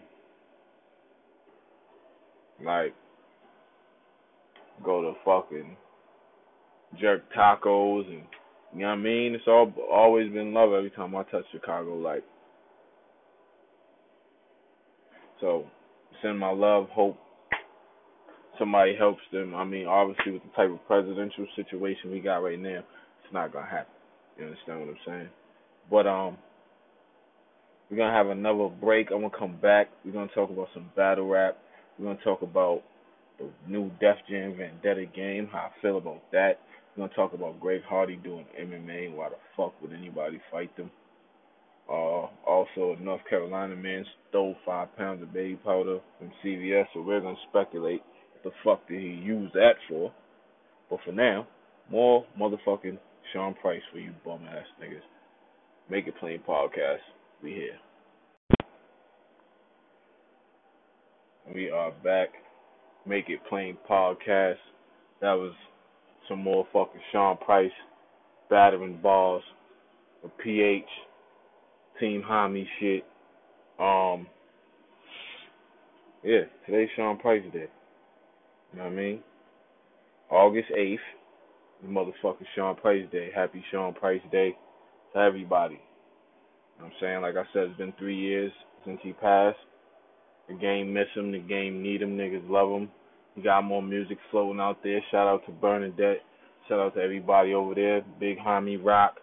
like 2.62 2.94
go 4.85 5.03
to 5.03 5.12
fucking 5.24 5.77
jerk 7.00 7.22
tacos 7.37 8.07
and 8.09 8.24
you 8.74 8.80
know 8.80 8.88
what 8.88 8.92
I 8.94 8.96
mean? 8.96 9.34
It's 9.34 9.44
all 9.46 9.72
always 9.90 10.32
been 10.32 10.52
love 10.52 10.72
every 10.72 10.90
time 10.90 11.14
I 11.14 11.22
touch 11.24 11.44
Chicago. 11.52 11.94
Like 11.94 12.24
so, 15.40 15.64
send 16.22 16.38
my 16.38 16.50
love, 16.50 16.88
hope 16.90 17.16
somebody 18.58 18.94
helps 18.96 19.22
them. 19.32 19.54
I 19.54 19.64
mean, 19.64 19.87
obviously 19.87 20.32
with 20.32 20.42
the 20.42 20.50
type 20.56 20.70
of 20.70 20.84
presidential 20.87 21.46
situation 21.56 22.10
we 22.10 22.20
got 22.20 22.38
right 22.38 22.58
now, 22.58 22.78
it's 22.78 23.32
not 23.32 23.52
gonna 23.52 23.66
happen. 23.66 23.92
You 24.38 24.46
understand 24.46 24.80
what 24.80 24.88
I'm 24.88 24.96
saying? 25.06 25.28
But 25.90 26.06
um, 26.06 26.38
we're 27.90 27.98
gonna 27.98 28.12
have 28.16 28.28
another 28.28 28.68
break. 28.68 29.08
I'm 29.10 29.20
gonna 29.20 29.38
come 29.38 29.56
back. 29.60 29.88
We're 30.04 30.12
gonna 30.12 30.28
talk 30.34 30.50
about 30.50 30.68
some 30.74 30.90
battle 30.96 31.28
rap. 31.28 31.58
We're 31.98 32.06
gonna 32.06 32.24
talk 32.24 32.42
about 32.42 32.82
the 33.38 33.46
new 33.68 33.90
Def 34.00 34.16
Jam 34.28 34.56
Vendetta 34.56 35.06
game. 35.14 35.48
How 35.52 35.70
I 35.70 35.82
feel 35.82 35.98
about 35.98 36.22
that. 36.32 36.60
We're 36.96 37.09
gonna 37.09 37.14
talk 37.14 37.33
about 37.33 37.61
Greg 37.61 37.83
Hardy 37.88 38.16
doing 38.16 38.46
MMA. 38.61 39.14
Why 39.14 39.28
the 39.28 39.37
fuck 39.57 39.80
would 39.83 39.92
anybody 39.92 40.40
fight 40.50 40.74
them? 40.76 40.90
Uh, 41.88 42.28
also, 42.46 42.96
a 42.98 43.02
North 43.02 43.22
Carolina 43.28 43.74
man 43.74 44.04
stole 44.28 44.54
five 44.64 44.96
pounds 44.96 45.22
of 45.22 45.33
baby 45.33 45.57
powder 45.57 45.98
from 46.18 46.30
CVS, 46.42 46.87
so 46.94 47.02
we're 47.02 47.20
gonna 47.20 47.35
speculate 47.50 48.02
what 48.33 48.44
the 48.44 48.50
fuck 48.62 48.88
did 48.88 49.00
he 49.00 49.09
use 49.09 49.50
that 49.54 49.74
for. 49.88 50.12
But 50.88 51.00
for 51.04 51.12
now, 51.12 51.48
more 51.90 52.24
motherfucking 52.40 52.98
Sean 53.33 53.54
Price 53.54 53.83
for 53.92 53.98
you 53.98 54.12
bum 54.24 54.46
ass 54.48 54.66
niggas. 54.80 55.02
Make 55.90 56.07
it 56.07 56.14
plain 56.20 56.40
podcast. 56.48 56.98
We 57.42 57.50
here. 57.50 57.78
We 61.52 61.70
are 61.70 61.90
back. 62.02 62.28
Make 63.04 63.28
it 63.28 63.40
plain 63.48 63.76
podcast. 63.90 64.57
That 65.20 65.35
was 65.35 65.52
some 66.28 66.40
more 66.40 66.66
fucking 66.72 67.00
Sean 67.12 67.37
Price 67.38 67.70
battering 68.50 68.98
balls 69.02 69.42
with 70.22 70.32
PH 70.42 70.84
Team 72.00 72.22
Homie 72.26 72.66
shit. 72.80 73.04
Um 73.78 74.26
yeah, 76.22 76.44
today's 76.64 76.88
Sean 76.96 77.18
Price 77.18 77.42
Day. 77.52 77.68
You 78.72 78.78
know 78.78 78.84
what 78.84 78.92
I 78.92 78.96
mean? 78.96 79.20
August 80.30 80.68
eighth, 80.76 81.00
the 81.82 81.88
motherfucking 81.88 82.46
Sean 82.54 82.76
Price 82.76 83.06
Day. 83.12 83.30
Happy 83.34 83.62
Sean 83.70 83.92
Price 83.92 84.22
Day 84.32 84.56
to 85.12 85.18
everybody. 85.20 85.74
You 85.74 85.80
know 86.80 86.87
what 86.87 86.87
I'm 86.87 86.92
saying? 87.00 87.22
Like 87.22 87.37
I 87.37 87.44
said, 87.52 87.64
it's 87.64 87.78
been 87.78 87.92
three 87.98 88.16
years 88.16 88.52
since 88.84 88.98
he 89.02 89.12
passed. 89.12 89.58
The 90.48 90.54
game 90.54 90.92
miss 90.92 91.06
him, 91.14 91.32
the 91.32 91.38
game 91.38 91.82
need 91.82 92.02
him, 92.02 92.16
niggas 92.16 92.48
love 92.48 92.70
him. 92.70 92.90
He 93.35 93.42
got 93.42 93.64
more 93.64 93.83
music 93.83 94.18
floating 94.31 94.61
out 94.61 94.83
there. 94.85 95.01
Shout 95.11 95.29
out 95.29 95.47
to 95.47 95.53
Bernadette. 95.53 96.23
Shout 96.68 96.81
out 96.81 96.94
to 96.97 97.01
everybody 97.03 97.55
over 97.55 97.75
there. 97.75 98.03
Big 98.20 98.38
Homie 98.38 98.83
Rock, 98.85 99.16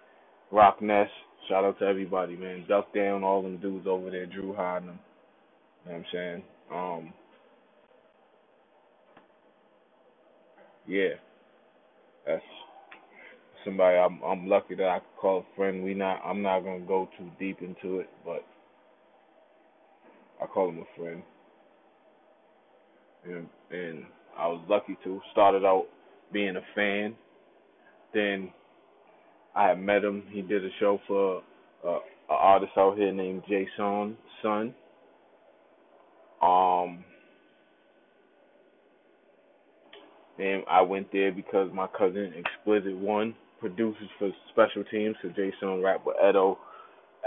Rock 0.51 0.81
Ness. 0.81 1.09
Shout 1.49 1.65
out 1.65 1.79
to 1.79 1.85
everybody, 1.85 2.35
man. 2.37 2.65
Duck 2.69 2.93
down 2.93 3.23
all 3.23 3.41
them 3.43 3.57
dudes 3.57 3.87
over 3.87 4.11
there, 4.11 4.25
Drew 4.27 4.55
hiding. 4.55 4.89
You 4.89 5.91
know 5.91 5.91
what 5.91 5.95
I'm 5.97 6.05
saying? 6.13 6.43
Um 6.73 7.13
Yeah. 10.87 11.15
That's 12.27 12.43
somebody 13.65 13.97
I'm 13.97 14.21
I'm 14.23 14.47
lucky 14.47 14.75
that 14.75 14.87
I 14.89 14.99
could 14.99 15.21
call 15.21 15.39
a 15.39 15.55
friend. 15.57 15.83
We 15.83 15.93
not 15.95 16.21
I'm 16.25 16.41
not 16.41 16.61
gonna 16.61 16.81
go 16.81 17.09
too 17.17 17.29
deep 17.39 17.59
into 17.61 17.99
it, 17.99 18.09
but 18.25 18.45
I 20.41 20.47
call 20.47 20.69
him 20.69 20.79
a 20.79 20.99
friend. 21.01 21.23
And 23.25 23.47
and 23.71 24.05
I 24.37 24.47
was 24.47 24.61
lucky 24.69 24.97
to. 25.03 25.21
Started 25.31 25.65
out 25.65 25.85
being 26.31 26.55
a 26.55 26.61
fan. 26.75 27.15
Then 28.13 28.51
I 29.55 29.69
had 29.69 29.79
met 29.79 30.03
him. 30.03 30.23
He 30.29 30.41
did 30.41 30.65
a 30.65 30.69
show 30.79 30.99
for 31.07 31.43
uh, 31.85 31.95
an 31.95 31.99
artist 32.29 32.71
out 32.77 32.97
here 32.97 33.11
named 33.11 33.43
Jason 33.47 34.17
Sun. 34.41 34.73
Um, 36.41 37.03
and 40.39 40.63
I 40.69 40.81
went 40.81 41.11
there 41.11 41.31
because 41.31 41.69
my 41.73 41.87
cousin 41.87 42.33
Explicit 42.35 42.97
One 42.97 43.35
produces 43.59 44.07
for 44.17 44.31
special 44.51 44.83
teams. 44.89 45.15
So 45.21 45.29
Jason 45.29 45.81
rap 45.83 46.01
with 46.05 46.15
Edo, 46.17 46.57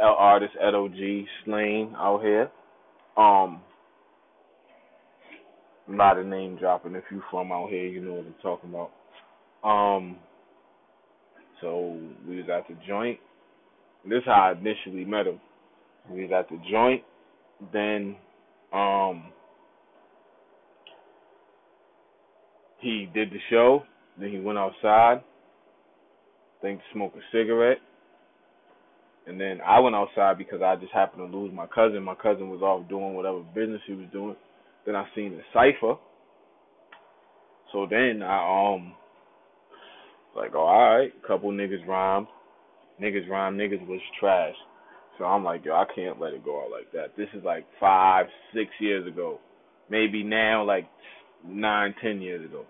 L 0.03 0.17
artist 0.19 0.55
Edo 0.57 0.89
G 0.89 1.27
Slane 1.45 1.95
out 1.97 2.23
here. 2.23 2.51
Um, 3.17 3.61
a 5.89 5.93
lot 5.93 6.19
of 6.19 6.27
name 6.27 6.57
dropping. 6.57 6.95
If 6.95 7.05
you 7.11 7.23
from 7.31 7.53
out 7.53 7.71
here, 7.71 7.87
you 7.87 8.01
know 8.01 8.15
what 8.15 8.27
I'm 8.27 8.35
talking 8.43 8.71
about. 8.71 8.91
Um, 9.69 10.17
so 11.61 11.99
we 12.27 12.37
was 12.37 12.47
at 12.51 12.69
the 12.69 12.77
joint. 12.87 13.19
This 14.05 14.19
is 14.19 14.25
how 14.27 14.53
I 14.55 14.59
initially 14.59 15.05
met 15.05 15.27
him. 15.27 15.41
We 16.11 16.27
was 16.27 16.33
at 16.33 16.49
the 16.49 16.61
joint. 16.71 17.03
Then, 17.73 18.17
um, 18.73 19.25
he 22.81 23.09
did 23.15 23.31
the 23.31 23.39
show. 23.51 23.85
Then 24.19 24.31
he 24.31 24.39
went 24.39 24.59
outside. 24.59 25.23
Think 26.61 26.81
to 26.81 26.85
smoke 26.93 27.15
a 27.17 27.21
cigarette. 27.33 27.79
And 29.27 29.41
then 29.41 29.61
I 29.67 29.81
went 29.81 29.97
outside 29.97 30.37
because 30.37 30.61
I 30.61 30.77
just 30.77 30.93
happened 30.93 31.31
to 31.31 31.37
lose 31.39 31.53
my 31.55 31.67
cousin. 31.67 32.03
My 32.03 32.15
cousin 32.15 32.51
was 32.51 32.61
off 32.61 32.87
doing 32.91 33.15
whatever 33.15 33.41
business 33.55 33.81
he 33.87 33.95
was 33.95 34.07
doing. 34.13 34.37
Then 34.87 34.97
I 34.97 35.07
seen 35.15 35.33
the 35.33 35.43
cipher. 35.53 35.97
So 37.73 37.87
then 37.89 38.23
I 38.23 38.75
um 38.75 38.95
like, 40.37 40.53
oh, 40.55 40.61
all 40.61 40.99
right, 40.99 41.13
couple 41.27 41.51
niggas 41.51 41.87
rhymed. 41.87 42.27
Niggas 43.01 43.29
rhymed, 43.29 43.59
niggas 43.59 43.87
was 43.87 44.01
trash. 44.21 44.55
So 45.19 45.25
I'm 45.25 45.45
like, 45.45 45.65
yo, 45.65 45.75
I 45.75 45.85
can't 45.95 46.21
let 46.21 46.33
it 46.33 46.45
go 46.45 46.65
out 46.65 46.71
like 46.71 46.91
that. 46.93 47.17
This 47.17 47.29
is 47.35 47.45
like 47.45 47.65
five, 47.81 48.27
six 48.55 48.71
years 48.81 49.07
ago. 49.07 49.39
Maybe 49.91 50.23
now 50.23 50.65
like 50.65 50.89
nine, 51.47 51.95
ten 52.03 52.21
years 52.21 52.45
ago. 52.45 52.65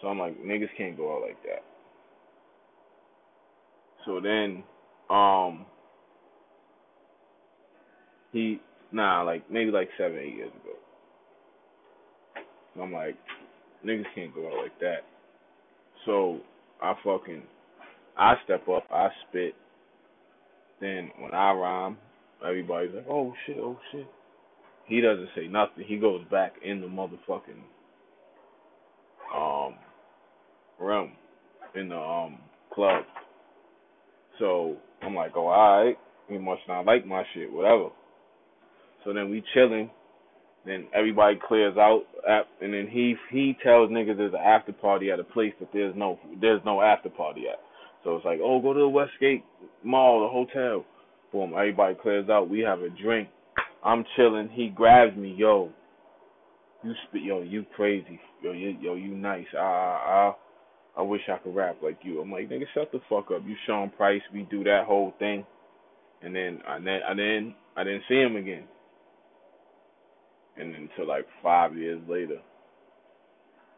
So 0.00 0.08
I'm 0.08 0.18
like, 0.18 0.42
niggas 0.42 0.68
can't 0.76 0.96
go 0.96 1.16
out 1.16 1.22
like 1.22 1.42
that. 1.44 1.64
So 4.06 4.20
then, 4.20 4.62
um, 5.10 5.66
he, 8.32 8.60
nah, 8.92 9.22
like 9.22 9.50
maybe 9.50 9.70
like 9.70 9.88
seven, 9.98 10.18
eight 10.18 10.34
years 10.36 10.52
ago. 10.52 10.74
So 12.74 12.82
I'm 12.82 12.92
like, 12.92 13.16
niggas 13.86 14.04
can't 14.14 14.34
go 14.34 14.48
out 14.48 14.62
like 14.62 14.78
that. 14.80 15.00
So 16.06 16.40
I 16.82 16.94
fucking, 17.04 17.42
I 18.16 18.34
step 18.44 18.68
up, 18.68 18.84
I 18.92 19.08
spit. 19.28 19.54
Then 20.80 21.10
when 21.18 21.32
I 21.34 21.52
rhyme, 21.52 21.98
everybody's 22.46 22.94
like, 22.94 23.06
oh 23.10 23.34
shit, 23.46 23.58
oh 23.58 23.78
shit. 23.92 24.06
he 24.86 25.00
doesn't 25.00 25.30
say 25.36 25.48
nothing. 25.48 25.84
He 25.86 25.98
goes 25.98 26.22
back 26.30 26.54
in 26.64 26.80
the 26.80 26.88
motherfucking 26.88 27.62
um 29.36 29.74
room 30.80 31.12
in 31.76 31.90
the 31.90 31.96
um 31.98 32.38
club. 32.74 33.04
So 34.38 34.76
I'm 35.02 35.14
like, 35.14 35.32
oh 35.36 35.48
alright, 35.48 35.98
he 36.28 36.38
must 36.38 36.62
not 36.68 36.86
like 36.86 37.06
my 37.06 37.24
shit, 37.34 37.52
whatever. 37.52 37.90
So 39.04 39.12
then 39.12 39.30
we 39.30 39.44
chilling, 39.54 39.90
then 40.66 40.86
everybody 40.94 41.38
clears 41.46 41.76
out, 41.78 42.02
and 42.60 42.74
then 42.74 42.86
he 42.90 43.14
he 43.30 43.56
tells 43.62 43.90
niggas 43.90 44.16
there's 44.16 44.34
an 44.34 44.40
after 44.40 44.72
party 44.72 45.10
at 45.10 45.18
a 45.18 45.24
place 45.24 45.54
that 45.60 45.70
there's 45.72 45.94
no 45.96 46.18
there's 46.40 46.60
no 46.64 46.82
after 46.82 47.08
party 47.08 47.44
at. 47.50 47.60
So 48.04 48.16
it's 48.16 48.24
like, 48.24 48.40
oh, 48.42 48.60
go 48.60 48.72
to 48.72 48.80
the 48.80 48.88
Westgate 48.88 49.44
Mall, 49.84 50.22
the 50.22 50.28
hotel. 50.28 50.84
Boom, 51.32 51.52
everybody 51.54 51.94
clears 52.00 52.28
out. 52.28 52.48
We 52.48 52.60
have 52.60 52.80
a 52.80 52.88
drink. 52.90 53.28
I'm 53.84 54.04
chilling. 54.16 54.48
He 54.52 54.68
grabs 54.68 55.16
me, 55.16 55.34
yo. 55.36 55.70
You 56.82 56.92
spit, 57.08 57.22
yo, 57.22 57.42
you 57.42 57.64
crazy, 57.76 58.18
yo, 58.42 58.52
you, 58.52 58.74
yo, 58.80 58.94
you 58.94 59.14
nice. 59.14 59.46
Ah, 59.56 59.60
ah, 59.60 60.00
ah. 60.06 60.36
I 60.96 61.02
wish 61.02 61.20
I 61.32 61.38
could 61.38 61.54
rap 61.54 61.76
like 61.82 61.98
you. 62.02 62.20
I'm 62.20 62.32
like, 62.32 62.48
nigga, 62.48 62.64
shut 62.74 62.90
the 62.90 63.00
fuck 63.08 63.30
up. 63.30 63.42
You 63.46 63.54
Sean 63.66 63.90
Price. 63.90 64.22
We 64.34 64.46
do 64.50 64.64
that 64.64 64.84
whole 64.86 65.14
thing, 65.18 65.46
and 66.22 66.34
then 66.34 66.60
I 66.66 66.78
then 66.78 67.00
I 67.08 67.14
then 67.14 67.54
I 67.76 67.84
didn't 67.84 68.02
see 68.08 68.16
him 68.16 68.36
again. 68.36 68.64
And 70.58 70.74
until 70.74 71.06
like 71.08 71.26
five 71.42 71.76
years 71.76 72.00
later, 72.08 72.38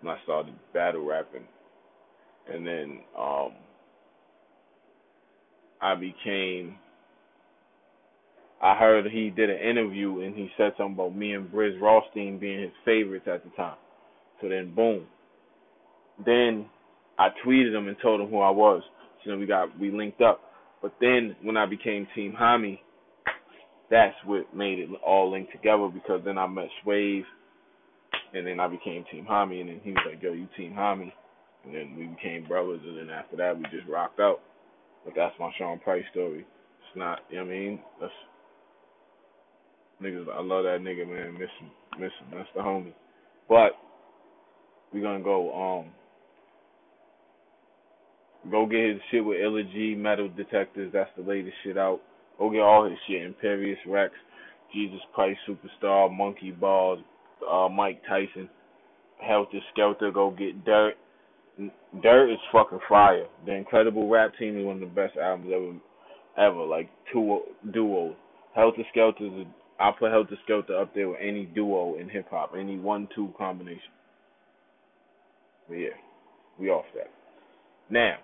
when 0.00 0.14
I 0.16 0.22
started 0.24 0.54
battle 0.74 1.04
rapping, 1.04 1.46
and 2.52 2.66
then 2.66 3.00
um 3.18 3.52
I 5.80 5.94
became. 5.96 6.76
I 8.62 8.76
heard 8.76 9.06
he 9.10 9.30
did 9.30 9.50
an 9.50 9.58
interview 9.58 10.20
and 10.20 10.36
he 10.36 10.48
said 10.56 10.72
something 10.78 10.94
about 10.94 11.16
me 11.16 11.34
and 11.34 11.50
Brizz 11.50 11.80
Rawsteen 11.80 12.38
being 12.38 12.60
his 12.60 12.70
favorites 12.84 13.26
at 13.28 13.42
the 13.42 13.50
time. 13.56 13.76
So 14.40 14.48
then, 14.48 14.72
boom. 14.74 15.06
Then 16.24 16.66
I 17.18 17.30
tweeted 17.44 17.74
him 17.74 17.88
and 17.88 17.96
told 18.00 18.20
him 18.20 18.28
who 18.28 18.38
I 18.40 18.50
was. 18.50 18.82
So 19.24 19.30
then 19.30 19.40
we 19.40 19.46
got 19.46 19.76
we 19.80 19.90
linked 19.90 20.20
up. 20.20 20.40
But 20.80 20.94
then 21.00 21.34
when 21.42 21.56
I 21.56 21.66
became 21.66 22.06
Team 22.14 22.34
Hami, 22.40 22.78
that's 23.92 24.16
what 24.24 24.56
made 24.56 24.78
it 24.78 24.88
all 25.06 25.30
linked 25.30 25.52
together 25.52 25.86
because 25.92 26.22
then 26.24 26.38
I 26.38 26.46
met 26.46 26.68
Swave 26.82 27.24
and 28.32 28.46
then 28.46 28.58
I 28.58 28.66
became 28.66 29.04
Team 29.12 29.26
Hami 29.30 29.60
and 29.60 29.68
then 29.68 29.80
he 29.84 29.90
was 29.90 30.00
like, 30.10 30.22
Yo, 30.22 30.32
you 30.32 30.48
Team 30.56 30.72
Hami 30.72 31.12
and 31.64 31.74
then 31.74 31.94
we 31.96 32.06
became 32.06 32.48
brothers 32.48 32.80
and 32.82 32.96
then 32.96 33.10
after 33.10 33.36
that 33.36 33.56
we 33.56 33.64
just 33.64 33.86
rocked 33.86 34.18
out. 34.18 34.40
But 35.04 35.12
that's 35.14 35.34
my 35.38 35.52
Sean 35.58 35.78
Price 35.78 36.04
story. 36.10 36.40
It's 36.40 36.96
not 36.96 37.18
you 37.28 37.36
know 37.36 37.44
what 37.44 37.52
I 37.52 37.54
mean? 37.54 37.80
That's 38.00 38.12
niggas 40.02 40.26
I 40.34 40.40
love 40.40 40.64
that 40.64 40.78
nigga 40.80 41.06
man, 41.06 41.34
miss 41.34 41.50
him 41.60 41.70
miss 42.00 42.12
him. 42.18 42.38
That's 42.38 42.48
the 42.56 42.62
homie. 42.62 42.94
But 43.46 43.72
we're 44.92 45.02
gonna 45.02 45.22
go 45.22 45.52
um 45.52 45.92
Go 48.50 48.66
get 48.66 48.88
his 48.88 49.00
shit 49.10 49.24
with 49.24 49.40
Illa 49.40 49.62
Ghee, 49.62 49.94
Metal 49.94 50.28
Detectors. 50.28 50.90
That's 50.92 51.10
the 51.16 51.22
latest 51.22 51.54
shit 51.62 51.78
out. 51.78 52.00
Go 52.42 52.50
get 52.50 52.60
all 52.60 52.90
his 52.90 52.98
shit. 53.06 53.22
Imperious 53.22 53.78
Rex, 53.86 54.12
Jesus 54.74 54.98
Price 55.14 55.36
Supastar, 55.48 56.12
Monkey 56.12 56.50
Balls, 56.50 56.98
uh, 57.48 57.68
Mic 57.68 58.02
Tyson, 58.04 58.50
Heltah 59.24 59.60
Skeltah. 59.72 60.12
Go 60.12 60.32
get 60.32 60.64
Dirt. 60.64 60.94
Dirt 62.02 62.32
is 62.32 62.40
fucking 62.50 62.80
fire. 62.88 63.26
The 63.46 63.52
Incredible 63.54 64.08
Rap 64.08 64.32
Team 64.40 64.58
is 64.58 64.66
one 64.66 64.74
of 64.74 64.80
the 64.80 64.86
best 64.86 65.16
albums 65.16 65.52
ever, 65.54 66.48
ever. 66.48 66.64
Like 66.64 66.90
two 67.12 67.42
duos. 67.72 68.16
Heltah 68.58 68.82
Skeltah 68.92 69.42
is. 69.42 69.46
I 69.78 69.92
put 69.96 70.10
Heltah 70.10 70.34
Skeltah 70.44 70.82
up 70.82 70.92
there 70.96 71.10
with 71.10 71.20
any 71.22 71.44
duo 71.44 71.94
in 71.96 72.08
hip 72.08 72.26
hop, 72.28 72.54
any 72.58 72.76
one-two 72.76 73.34
combination. 73.38 73.92
But 75.68 75.76
yeah, 75.76 75.94
we 76.58 76.70
off 76.70 76.86
that. 76.96 77.10
Now, 77.88 78.16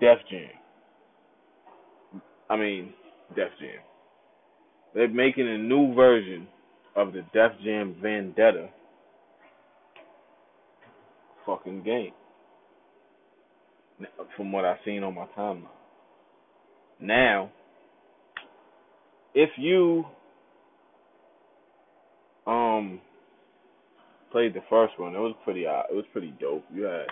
Def 0.00 0.18
Jam. 0.30 0.48
I 2.50 2.56
mean, 2.56 2.92
Def 3.36 3.48
Jam. 3.60 3.80
They're 4.94 5.08
making 5.08 5.48
a 5.48 5.58
new 5.58 5.94
version 5.94 6.46
of 6.96 7.12
the 7.12 7.22
Def 7.32 7.52
Jam 7.64 7.96
Vendetta 8.00 8.68
fucking 11.46 11.82
game. 11.82 12.12
From 14.36 14.50
what 14.52 14.64
I've 14.64 14.78
seen 14.84 15.04
on 15.04 15.14
my 15.14 15.26
timeline. 15.36 15.68
Now, 17.00 17.50
if 19.34 19.50
you 19.56 20.04
um 22.46 23.00
played 24.32 24.54
the 24.54 24.62
first 24.68 24.98
one, 24.98 25.14
it 25.14 25.18
was 25.18 25.34
pretty 25.44 25.66
uh, 25.66 25.82
it 25.90 25.94
was 25.94 26.04
pretty 26.12 26.34
dope. 26.40 26.64
You 26.74 26.82
had 26.82 27.06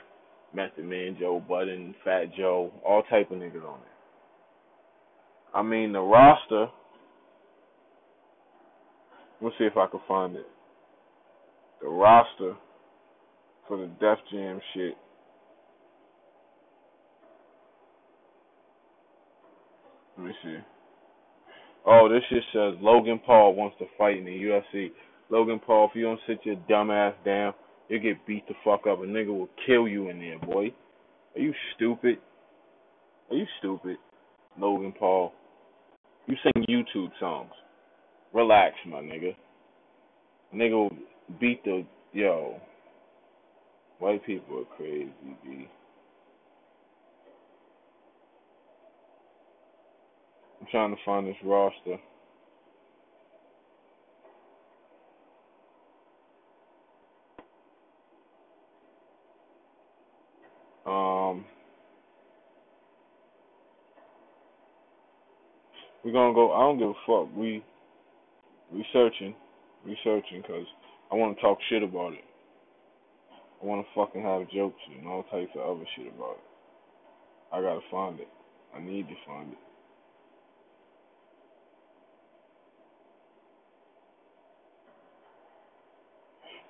Method 0.55 0.84
Man, 0.84 1.16
Joe 1.18 1.42
Budden, 1.46 1.94
Fat 2.05 2.34
Joe, 2.36 2.72
all 2.86 3.03
type 3.05 3.30
of 3.30 3.38
niggas 3.38 3.66
on 3.66 3.80
there. 3.80 3.92
I 5.55 5.62
mean 5.62 5.92
the 5.92 6.00
roster. 6.00 6.66
Let's 9.40 9.57
see 9.59 9.64
if 9.64 9.76
I 9.76 9.86
can 9.86 10.00
find 10.07 10.36
it. 10.36 10.46
The 11.80 11.88
roster 11.88 12.55
for 13.66 13.76
the 13.76 13.86
Def 14.00 14.18
Jam 14.30 14.61
shit. 14.74 14.94
Let 20.16 20.26
me 20.26 20.32
see. 20.42 20.59
Oh, 21.84 22.09
this 22.09 22.22
shit 22.30 22.44
says 22.53 22.74
Logan 22.80 23.20
Paul 23.24 23.55
wants 23.55 23.76
to 23.78 23.86
fight 23.98 24.18
in 24.18 24.24
the 24.24 24.30
UFC. 24.30 24.92
Logan 25.30 25.59
Paul, 25.59 25.88
if 25.90 25.96
you 25.96 26.03
don't 26.03 26.20
sit 26.26 26.38
your 26.44 26.57
dumb 26.68 26.90
ass 26.90 27.14
down, 27.24 27.55
you 27.89 27.99
get 27.99 28.26
beat 28.26 28.47
the 28.49 28.55
fuck 28.64 28.87
up. 28.87 29.01
A 29.01 29.07
nigga 29.07 29.28
will 29.28 29.51
kill 29.66 29.87
you 29.89 30.09
in 30.09 30.18
there, 30.18 30.39
boy. 30.39 30.72
Are 31.35 31.41
you 31.41 31.53
stupid? 31.74 32.18
Are 33.30 33.37
you 33.37 33.47
stupid? 33.59 33.97
Logan 34.59 34.93
Paul. 34.99 35.33
You 36.26 36.37
sing 36.43 36.64
YouTube 36.68 37.11
songs. 37.18 37.53
Relax, 38.33 38.74
my 38.87 38.99
nigga. 38.99 39.35
Nigga 40.55 40.72
will 40.72 40.97
beat 41.41 41.64
the 41.64 41.85
yo. 42.12 42.61
White 43.99 44.24
people 44.26 44.61
are 44.61 44.76
crazy, 44.76 45.12
B. 45.45 45.68
I'm 50.61 50.66
trying 50.70 50.95
to 50.95 51.03
find 51.05 51.26
this 51.26 51.37
roster. 51.45 51.99
Um, 60.87 61.45
we're 66.05 66.12
gonna 66.12 66.35
go. 66.35 66.53
I 66.53 66.61
don't 66.61 66.78
give 66.78 66.89
a 66.89 66.95
fuck. 67.07 67.37
We 67.37 67.64
researching, 68.72 69.35
researching, 69.85 70.43
cause 70.43 70.66
I 71.11 71.14
want 71.14 71.37
to 71.37 71.43
talk 71.43 71.59
shit 71.68 71.83
about 71.83 72.14
it. 72.14 72.24
I 73.62 73.66
want 73.66 73.87
to 73.87 73.93
fucking 73.95 74.22
have 74.22 74.51
jokes 74.51 74.80
and 74.97 75.07
all 75.07 75.22
types 75.24 75.53
of 75.55 75.76
other 75.76 75.85
shit 75.95 76.09
about 76.09 76.33
it. 76.33 76.53
I 77.53 77.61
gotta 77.61 77.80
find 77.91 78.18
it. 78.18 78.28
I 78.74 78.80
need 78.80 79.07
to 79.09 79.14
find 79.26 79.53
it. 79.53 79.59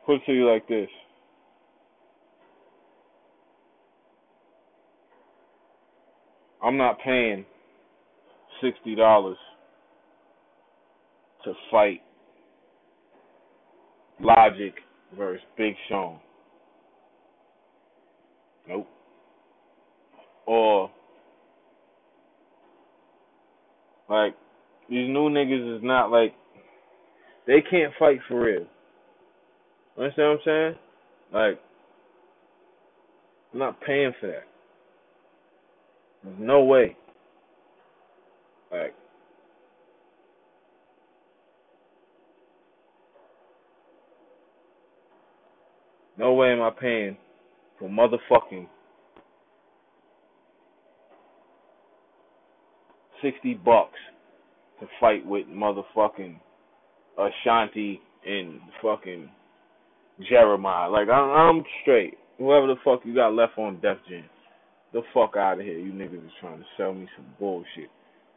Put 0.05 0.17
it 0.17 0.23
to 0.27 0.33
you 0.33 0.51
like 0.51 0.67
this. 0.69 0.89
I'm 6.63 6.77
not 6.77 6.99
paying 7.05 7.45
sixty 8.63 8.95
dollars 8.95 9.37
to 11.45 11.53
fight 11.71 12.01
Logic 14.21 14.75
versus 15.19 15.45
Big 15.59 15.75
Sean. 15.89 16.21
Nope. 18.69 18.87
Or 20.47 20.91
like 24.09 24.35
these 24.89 25.09
new 25.09 25.29
niggas 25.31 25.79
is 25.79 25.83
not 25.83 26.11
like 26.11 26.35
they 27.47 27.61
can't 27.69 27.93
fight 27.99 28.19
for 28.29 28.41
real. 28.41 28.67
Understand 29.99 30.29
what 30.29 30.35
I'm 30.35 30.39
saying? 30.45 30.75
Like 31.33 31.61
I'm 33.53 33.59
not 33.59 33.81
paying 33.81 34.13
for 34.21 34.29
that. 34.29 34.52
There's 36.25 36.37
no 36.39 36.65
way. 36.65 36.97
Like, 38.71 38.95
no 46.19 46.33
way 46.35 46.53
am 46.53 46.63
I 46.63 46.71
paying 46.71 47.17
for 47.79 47.89
motherfucking 47.89 48.67
sixty 53.23 53.55
bucks 53.55 53.99
to 54.81 54.87
fight 55.01 55.25
with 55.27 55.47
motherfucking 55.47 56.37
Ashanti 57.19 58.01
and 58.27 58.61
fucking 58.81 59.29
Jeremih. 60.31 60.93
Like 60.93 61.09
I'm, 61.09 61.31
I'm 61.59 61.65
straight. 61.83 62.15
Whoever 62.39 62.67
the 62.67 62.77
fuck 62.85 63.01
you 63.05 63.15
got 63.15 63.35
left 63.35 63.59
on 63.59 63.81
Def 63.81 63.99
Jam, 64.09 64.25
the 64.93 65.03
fuck 65.15 65.37
out 65.37 65.59
of 65.59 65.65
here. 65.65 65.79
You 65.79 65.93
niggas 65.93 66.25
is 66.25 66.33
trying 66.41 66.59
to 66.59 66.65
sell 66.77 66.93
me 66.93 67.09
some 67.17 67.27
bullshit. 67.39 67.91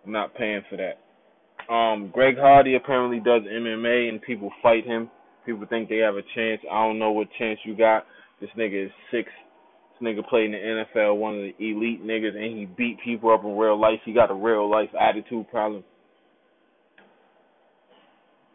I'm 0.06 0.12
not 0.12 0.36
paying 0.36 0.62
for 0.70 0.78
that. 0.78 1.74
Um, 1.74 2.12
Greg 2.14 2.38
Hardy 2.38 2.76
apparently 2.76 3.20
does 3.20 3.42
MMA 3.42 4.10
and 4.10 4.22
people 4.22 4.52
fight 4.62 4.86
him. 4.86 5.10
People 5.46 5.66
think 5.70 5.90
they 5.90 5.98
have 5.98 6.16
a 6.16 6.22
chance. 6.36 6.62
I 6.72 6.86
don't 6.86 7.00
know 7.00 7.12
what 7.12 7.28
chance 7.38 7.60
you 7.66 7.76
got. 7.76 8.06
This 8.40 8.50
nigga 8.58 8.86
is 8.86 8.92
six. 9.12 9.30
This 9.94 10.08
nigga 10.08 10.28
played 10.28 10.46
in 10.46 10.52
the 10.52 10.86
NFL, 10.96 11.18
one 11.18 11.36
of 11.36 11.42
the 11.42 11.54
elite 11.60 12.04
niggas, 12.04 12.36
and 12.36 12.58
he 12.58 12.66
beat 12.66 12.98
people 13.04 13.34
up 13.34 13.44
in 13.44 13.58
real 13.58 13.80
life. 13.80 14.00
He 14.06 14.14
got 14.14 14.32
a 14.32 14.36
real 14.36 14.70
life 14.70 14.90
attitude 15.00 15.50
problem. 15.50 15.84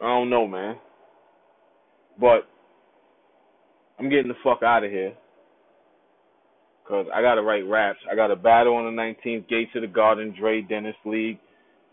I 0.01 0.07
don't 0.07 0.31
know, 0.31 0.47
man. 0.47 0.77
But 2.19 2.49
I'm 3.99 4.11
getting 4.11 4.29
the 4.29 4.35
fuck 4.45 4.63
out 4.63 4.85
of 4.85 4.91
here. 4.91 5.15
Cause 6.91 7.07
I 7.15 7.23
gotta 7.23 7.41
write 7.41 7.65
raps. 7.69 8.01
I 8.11 8.17
got 8.17 8.33
a 8.33 8.37
battle 8.37 8.75
on 8.75 8.85
the 8.85 9.01
19th, 9.01 9.49
Gates 9.49 9.71
of 9.77 9.83
the 9.83 9.87
Garden, 9.87 10.35
Dre 10.37 10.61
Dennis 10.61 10.97
League. 11.05 11.39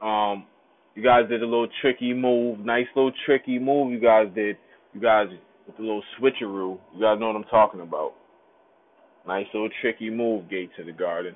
Um, 0.02 0.48
you 0.96 1.04
guys 1.04 1.30
did 1.30 1.44
a 1.44 1.46
little 1.46 1.68
tricky 1.82 2.16
move, 2.16 2.58
nice 2.66 2.88
little 2.96 3.12
tricky 3.24 3.60
move. 3.60 3.92
You 3.92 4.00
guys 4.00 4.26
did. 4.34 4.58
You 4.96 5.00
guys 5.00 5.28
with 5.68 5.78
the 5.78 5.84
little 5.84 6.02
switcheroo. 6.20 6.80
You 6.96 7.02
guys 7.02 7.20
know 7.20 7.28
what 7.28 7.36
I'm 7.36 7.44
talking 7.44 7.82
about. 7.82 8.14
Nice 9.28 9.46
little 9.54 9.70
tricky 9.82 10.10
move, 10.10 10.50
Gates 10.50 10.74
of 10.80 10.88
the 10.88 10.94
Garden. 10.94 11.36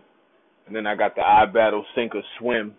And 0.66 0.76
then 0.76 0.88
I 0.88 0.96
got 0.96 1.14
the 1.14 1.22
iBattle 1.22 1.84
Sink 1.94 2.16
or 2.16 2.24
Swim 2.40 2.74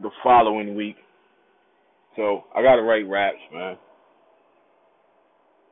the 0.00 0.10
following 0.24 0.74
week. 0.74 0.96
So 2.16 2.44
I 2.54 2.62
gotta 2.62 2.80
write 2.80 3.06
raps, 3.06 3.36
man. 3.52 3.76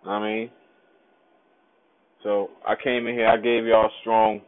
I 0.07 0.21
mean, 0.21 0.51
so 2.25 2.51
I 2.67 2.75
came 2.83 3.07
in 3.07 3.15
here. 3.15 3.29
I 3.29 3.37
gave 3.37 3.67
y'all 3.67 3.91
strong. 4.01 4.41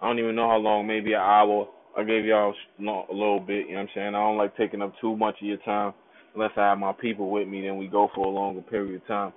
I 0.00 0.06
don't 0.06 0.18
even 0.18 0.36
know 0.36 0.48
how 0.48 0.58
long, 0.58 0.86
maybe 0.86 1.14
an 1.14 1.20
hour. 1.20 1.66
I 1.96 2.04
gave 2.04 2.24
y'all 2.24 2.54
a 2.78 3.12
little 3.12 3.40
bit. 3.40 3.66
You 3.66 3.74
know 3.74 3.80
what 3.80 3.80
I'm 3.80 3.88
saying? 3.94 4.08
I 4.08 4.20
don't 4.20 4.38
like 4.38 4.56
taking 4.56 4.82
up 4.82 4.92
too 5.00 5.16
much 5.16 5.36
of 5.40 5.46
your 5.48 5.56
time 5.58 5.94
unless 6.34 6.50
I 6.56 6.68
have 6.68 6.78
my 6.78 6.92
people 6.92 7.30
with 7.30 7.48
me. 7.48 7.62
Then 7.62 7.78
we 7.78 7.88
go 7.88 8.08
for 8.14 8.26
a 8.26 8.30
longer 8.30 8.62
period 8.62 9.02
of 9.02 9.06
time. 9.08 9.32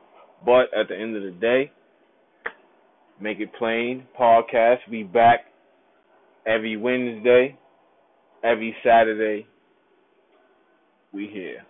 But 0.46 0.66
at 0.78 0.90
the 0.90 0.96
end 0.96 1.16
of 1.16 1.24
the 1.24 1.32
day, 1.32 1.72
make 3.20 3.40
it 3.40 3.50
plain. 3.58 4.06
Podcast 4.20 4.78
be 4.92 5.04
back 5.04 5.46
every 6.46 6.78
Wednesday, 6.78 7.58
every 8.44 8.76
Saturday. 8.84 9.48
We 11.14 11.30
here. 11.32 11.64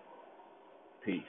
Peace. 1.05 1.21